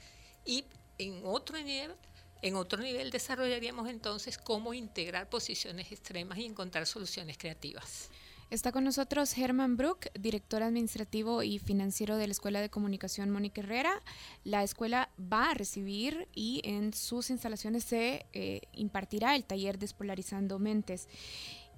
[0.46, 0.66] Y
[0.98, 1.96] en otro nivel
[2.42, 8.10] en otro nivel desarrollaríamos entonces cómo integrar posiciones extremas y encontrar soluciones creativas.
[8.54, 13.62] Está con nosotros Herman Brook, director administrativo y financiero de la Escuela de Comunicación Mónica
[13.62, 14.00] Herrera.
[14.44, 20.60] La escuela va a recibir y en sus instalaciones se eh, impartirá el taller Despolarizando
[20.60, 21.10] Mentes.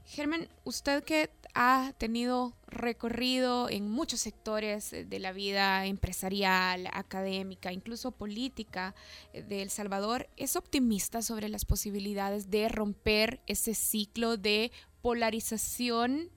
[0.05, 8.11] Germán, usted que ha tenido recorrido en muchos sectores de la vida empresarial, académica, incluso
[8.11, 8.95] política
[9.32, 16.32] eh, de El Salvador, ¿es optimista sobre las posibilidades de romper ese ciclo de polarización?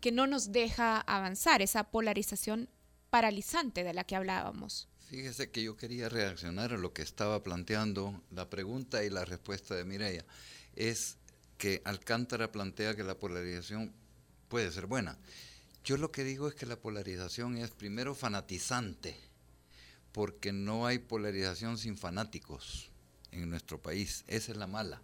[0.00, 2.68] Que no nos deja avanzar, esa polarización
[3.10, 4.88] paralizante de la que hablábamos.
[5.08, 9.74] Fíjese que yo quería reaccionar a lo que estaba planteando la pregunta y la respuesta
[9.74, 10.24] de Mireya.
[10.76, 11.16] Es
[11.58, 13.92] que Alcántara plantea que la polarización
[14.48, 15.18] puede ser buena.
[15.84, 19.16] Yo lo que digo es que la polarización es primero fanatizante,
[20.12, 22.90] porque no hay polarización sin fanáticos
[23.32, 24.24] en nuestro país.
[24.28, 25.02] Esa es la mala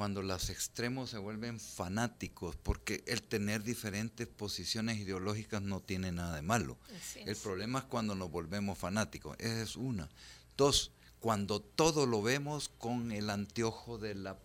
[0.00, 6.36] cuando los extremos se vuelven fanáticos, porque el tener diferentes posiciones ideológicas no tiene nada
[6.36, 6.78] de malo.
[7.16, 9.36] El problema es cuando nos volvemos fanáticos.
[9.38, 10.08] Esa es una.
[10.56, 14.38] Dos, cuando todo lo vemos con el anteojo de la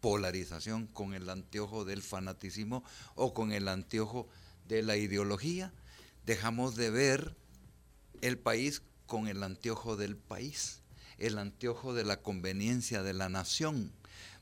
[0.00, 2.82] polarización, con el anteojo del fanaticismo
[3.16, 4.28] o con el anteojo
[4.66, 5.74] de la ideología,
[6.24, 7.36] dejamos de ver
[8.22, 10.80] el país con el anteojo del país,
[11.18, 13.92] el anteojo de la conveniencia de la nación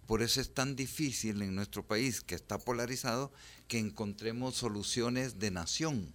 [0.08, 3.30] por eso es tan difícil en nuestro país, que está polarizado,
[3.68, 6.14] que encontremos soluciones de nación.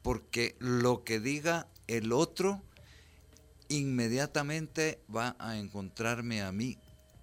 [0.00, 2.62] Porque lo que diga el otro
[3.68, 6.78] inmediatamente va a encontrarme a mí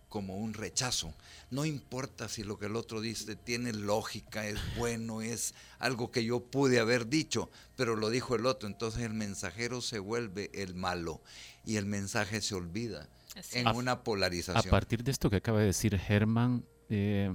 [0.08, 1.12] como un rechazo.
[1.49, 6.24] No importa si lo que el otro dice tiene lógica, es bueno, es algo que
[6.24, 8.70] yo pude haber dicho, pero lo dijo el otro.
[8.70, 11.24] Entonces el mensajero se vuelve el malo
[11.66, 13.10] y el mensaje se olvida
[13.54, 14.58] en una polarización.
[14.58, 17.34] A partir de esto que acaba de decir Germán, eh,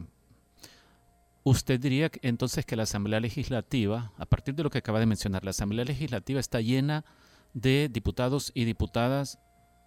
[1.42, 5.44] ¿usted diría entonces que la Asamblea Legislativa, a partir de lo que acaba de mencionar,
[5.44, 7.04] la Asamblea Legislativa está llena
[7.52, 9.38] de diputados y diputadas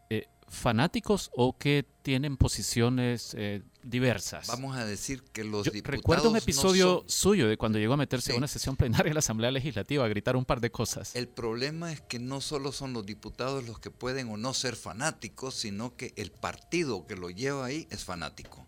[0.10, 4.48] eh, fanáticos o que tienen posiciones eh, diversas.
[4.48, 5.98] Vamos a decir que los diputados.
[5.98, 9.20] Recuerdo un episodio suyo de cuando llegó a meterse a una sesión plenaria de la
[9.20, 11.16] Asamblea Legislativa a gritar un par de cosas.
[11.16, 14.76] El problema es que no solo son los diputados los que pueden o no ser
[14.76, 18.68] fanáticos, sino que el partido que lo lleva ahí es fanático.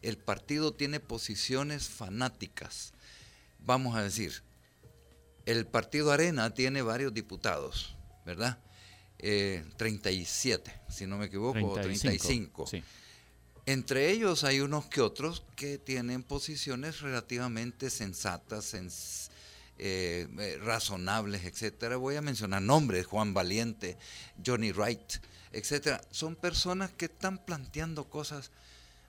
[0.00, 2.92] El partido tiene posiciones fanáticas.
[3.60, 4.42] Vamos a decir,
[5.46, 7.96] el partido Arena tiene varios diputados,
[8.26, 8.58] ¿verdad?
[9.22, 12.66] 37, eh, si no me equivoco, 35.
[13.64, 18.88] Entre ellos hay unos que otros que tienen posiciones relativamente sensatas, eh,
[19.78, 21.96] eh, razonables, etcétera.
[21.96, 23.96] Voy a mencionar nombres: Juan Valiente,
[24.44, 25.14] Johnny Wright,
[25.52, 26.00] etcétera.
[26.10, 28.50] Son personas que están planteando cosas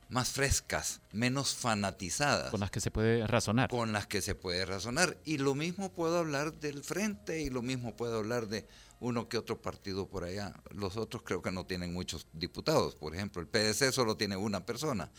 [0.10, 2.52] más frescas, menos fanatizadas.
[2.52, 3.70] Con las que se puede razonar.
[3.70, 5.18] Con las que se puede razonar.
[5.26, 8.68] Y lo mismo puedo hablar del frente y lo mismo puedo hablar de
[9.04, 10.54] uno que otro partido por allá.
[10.72, 12.96] Los otros creo que no tienen muchos diputados.
[12.96, 15.12] Por ejemplo, el PDC solo tiene una persona.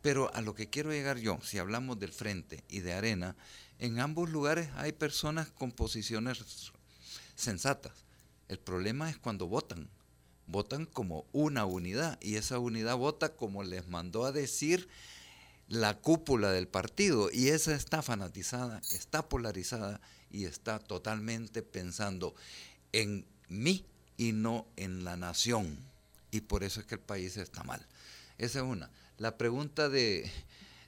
[0.00, 3.36] Pero a lo que quiero llegar yo, si hablamos del frente y de arena,
[3.78, 6.72] en ambos lugares hay personas con posiciones
[7.34, 7.92] sensatas.
[8.48, 9.90] El problema es cuando votan.
[10.46, 14.88] Votan como una unidad y esa unidad vota como les mandó a decir
[15.68, 20.00] la cúpula del partido y esa está fanatizada, está polarizada
[20.30, 22.34] y está totalmente pensando
[22.92, 23.84] en mí
[24.16, 25.78] y no en la nación.
[26.30, 27.84] Y por eso es que el país está mal.
[28.36, 28.90] Esa es una.
[29.16, 30.30] La pregunta de,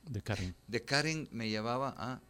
[0.06, 0.54] de, Karen.
[0.68, 2.20] de Karen me llevaba a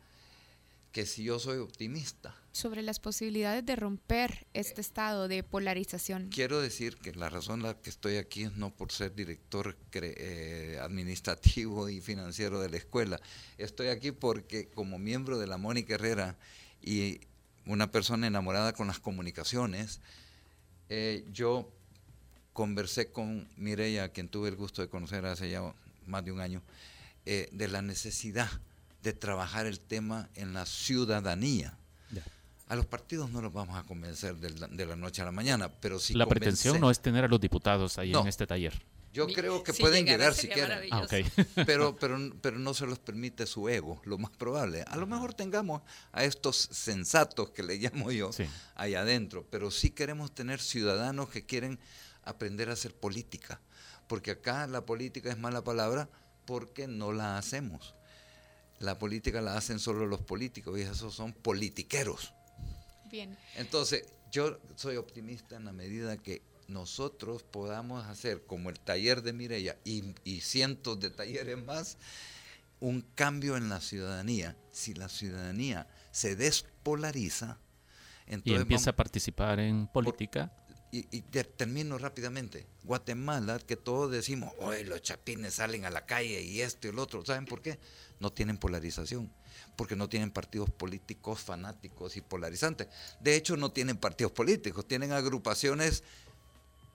[0.92, 2.34] que si yo soy optimista.
[2.52, 6.28] Sobre las posibilidades de romper este estado de polarización.
[6.30, 10.78] Quiero decir que la razón la que estoy aquí es no por ser director eh,
[10.82, 13.20] administrativo y financiero de la escuela.
[13.56, 16.36] Estoy aquí porque como miembro de la Mónica Herrera
[16.82, 17.20] y
[17.66, 20.00] una persona enamorada con las comunicaciones,
[20.88, 21.70] eh, yo
[22.52, 25.62] conversé con Mireya, a quien tuve el gusto de conocer hace ya
[26.06, 26.62] más de un año,
[27.26, 28.48] eh, de la necesidad
[29.02, 31.76] de trabajar el tema en la ciudadanía.
[32.68, 35.98] A los partidos no los vamos a convencer de la, noche a la mañana, pero
[35.98, 36.14] sí.
[36.14, 38.80] La pretensión no es tener a los diputados ahí en este taller.
[39.12, 40.88] Yo creo que pueden llegar si quieren.
[40.92, 41.06] Ah,
[41.66, 44.84] pero, pero, pero no se los permite su ego, lo más probable.
[44.86, 45.82] A lo mejor tengamos
[46.12, 48.30] a estos sensatos que le llamo yo
[48.76, 51.80] ahí adentro, pero sí queremos tener ciudadanos que quieren
[52.22, 53.60] aprender a hacer política.
[54.06, 56.08] Porque acá la política es mala palabra
[56.44, 57.94] porque no la hacemos.
[58.78, 62.32] La política la hacen solo los políticos y esos son politiqueros.
[63.10, 63.36] Bien.
[63.56, 69.32] Entonces, yo soy optimista en la medida que nosotros podamos hacer, como el taller de
[69.32, 71.98] Mireya y, cientos de talleres más,
[72.80, 74.56] un cambio en la ciudadanía.
[74.72, 77.58] Si la ciudadanía se despolariza,
[78.26, 80.52] entonces y empieza a participar en política.
[80.92, 82.66] y, termino rápidamente.
[82.84, 86.98] Guatemala, que todos decimos, hoy los chapines salen a la calle y esto y el
[86.98, 87.24] otro.
[87.24, 87.78] ¿Saben por qué?
[88.18, 89.30] No tienen polarización
[89.76, 92.88] porque no tienen partidos políticos fanáticos y polarizantes.
[93.20, 96.04] De hecho, no tienen partidos políticos, tienen agrupaciones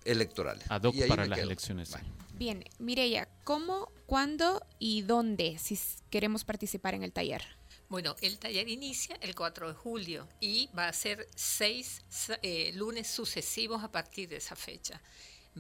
[0.06, 0.64] electorales.
[0.70, 1.94] Ad hoc para las elecciones.
[2.34, 5.80] Bien, Mireya, ¿cómo, cuándo y dónde si
[6.10, 7.44] queremos participar en el taller?
[7.88, 12.02] Bueno, el taller inicia el 4 de julio y va a ser seis
[12.42, 15.02] eh, lunes sucesivos a partir de esa fecha.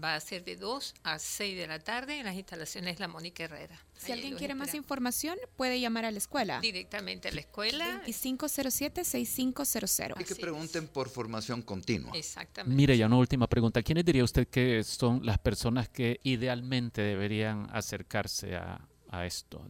[0.01, 3.45] Va a ser de 2 a 6 de la tarde en las instalaciones La Mónica
[3.45, 3.79] Herrera.
[3.97, 6.59] Si alguien quiere más información, puede llamar a la escuela.
[6.59, 8.03] Directamente a la escuela.
[8.05, 10.19] 2507-6500.
[10.19, 12.11] Y que pregunten por formación continua.
[12.13, 12.75] Exactamente.
[12.75, 13.81] Mire, ya una última pregunta.
[13.81, 18.85] ¿Quiénes diría usted que son las personas que idealmente deberían acercarse a,
[19.19, 19.65] a esto?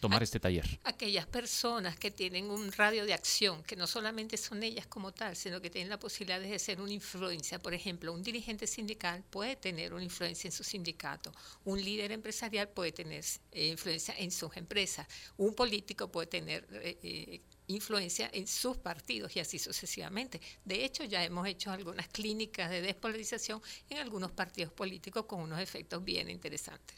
[0.00, 0.66] tomar este taller?
[0.84, 5.34] Aquellas personas que tienen un radio de acción, que no solamente son ellas como tal,
[5.34, 7.58] sino que tienen la posibilidad de ser una influencia.
[7.58, 11.32] Por ejemplo, un dirigente sindical puede tener una influencia en su sindicato,
[11.64, 16.66] un líder empresarial puede tener eh, influencia en sus empresas, un político puede tener...
[16.70, 20.38] Eh, eh, influencia en sus partidos y así sucesivamente.
[20.66, 25.58] De hecho, ya hemos hecho algunas clínicas de despolarización en algunos partidos políticos con unos
[25.60, 26.94] efectos bien interesantes.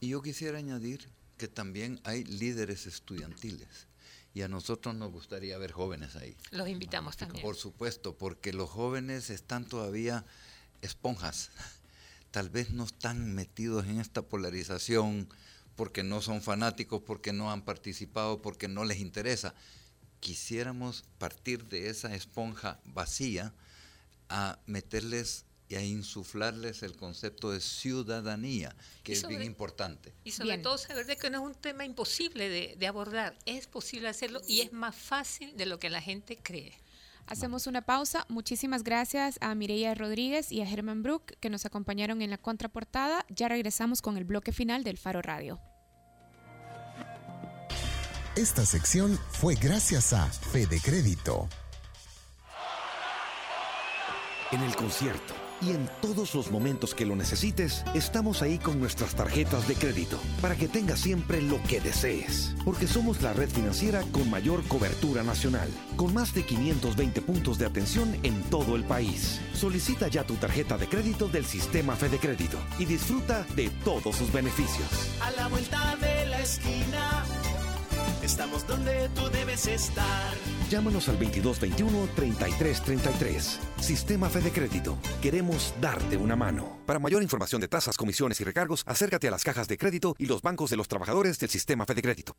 [0.00, 3.86] Y yo quisiera añadir que también hay líderes estudiantiles.
[4.34, 6.36] Y a nosotros nos gustaría ver jóvenes ahí.
[6.50, 7.42] Los invitamos también.
[7.42, 10.24] Por supuesto, porque los jóvenes están todavía
[10.82, 11.50] esponjas.
[12.32, 15.28] Tal vez no están metidos en esta polarización
[15.76, 19.54] porque no son fanáticos, porque no han participado, porque no les interesa.
[20.20, 23.52] Quisiéramos partir de esa esponja vacía
[24.28, 25.44] a meterles
[25.74, 30.14] y a insuflarles el concepto de ciudadanía, que es bien importante.
[30.22, 34.08] Y sobre todo saber de que no es un tema imposible de, abordar, es posible
[34.08, 36.78] hacerlo y es más fácil de lo que la gente cree.
[37.26, 38.24] Hacemos una pausa.
[38.28, 43.26] Muchísimas gracias a Mireia Rodríguez y a Germán Brook que nos acompañaron en la contraportada.
[43.28, 45.58] Ya regresamos con el bloque final del Faro Radio.
[48.36, 51.48] Esta sección fue gracias a Fede Crédito.
[54.52, 59.14] En el concierto y en todos los momentos que lo necesites, estamos ahí con nuestras
[59.14, 62.54] tarjetas de crédito para que tengas siempre lo que desees.
[62.64, 67.66] Porque somos la red financiera con mayor cobertura nacional, con más de 520 puntos de
[67.66, 69.40] atención en todo el país.
[69.54, 74.32] Solicita ya tu tarjeta de crédito del sistema Fede Crédito y disfruta de todos sus
[74.32, 74.88] beneficios.
[75.22, 77.24] A la vuelta de la esquina
[78.24, 80.32] Estamos donde tú debes estar.
[80.70, 83.58] Llámanos al 2221-3333.
[83.78, 84.96] Sistema Fede Crédito.
[85.20, 86.78] Queremos darte una mano.
[86.86, 90.24] Para mayor información de tasas, comisiones y recargos, acércate a las cajas de crédito y
[90.24, 92.34] los bancos de los trabajadores del Sistema Fede Crédito.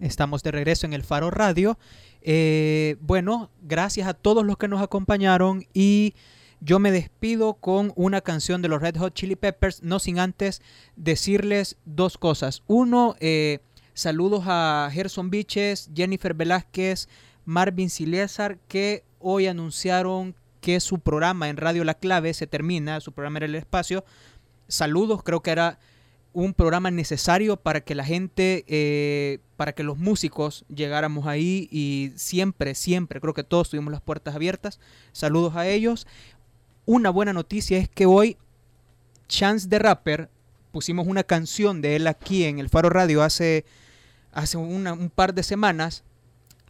[0.00, 1.78] Estamos de regreso en el Faro Radio.
[2.22, 6.14] Eh, bueno, gracias a todos los que nos acompañaron y
[6.62, 10.60] Yo me despido con una canción de los Red Hot Chili Peppers, no sin antes
[10.94, 12.62] decirles dos cosas.
[12.66, 13.60] Uno, eh,
[14.00, 17.08] saludos a Gerson Biches, Jennifer Velázquez,
[17.44, 23.12] Marvin Silésar, que hoy anunciaron que su programa en Radio La Clave se termina, su
[23.12, 24.04] programa era El Espacio.
[24.68, 25.78] Saludos, creo que era
[26.32, 32.12] un programa necesario para que la gente, eh, para que los músicos llegáramos ahí y
[32.16, 34.80] siempre, siempre, creo que todos tuvimos las puertas abiertas.
[35.12, 36.06] Saludos a ellos.
[36.86, 38.36] Una buena noticia es que hoy
[39.28, 40.30] Chance the Rapper,
[40.72, 43.64] pusimos una canción de él aquí en el Faro Radio hace,
[44.32, 46.04] hace un par de semanas,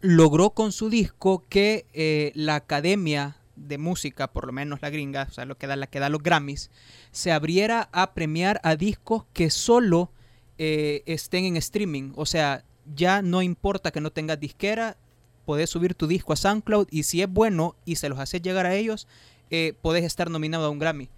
[0.01, 5.27] logró con su disco que eh, la Academia de Música, por lo menos la gringa,
[5.29, 6.71] o sea, lo que da, la que da los Grammys,
[7.11, 10.11] se abriera a premiar a discos que solo
[10.57, 12.11] eh, estén en streaming.
[12.15, 14.97] O sea, ya no importa que no tengas disquera,
[15.45, 18.65] puedes subir tu disco a SoundCloud y si es bueno y se los haces llegar
[18.65, 19.07] a ellos,
[19.51, 21.09] eh, puedes estar nominado a un Grammy.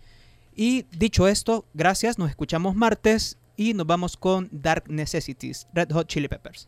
[0.56, 6.08] Y dicho esto, gracias, nos escuchamos martes y nos vamos con Dark Necessities, Red Hot
[6.08, 6.68] Chili Peppers.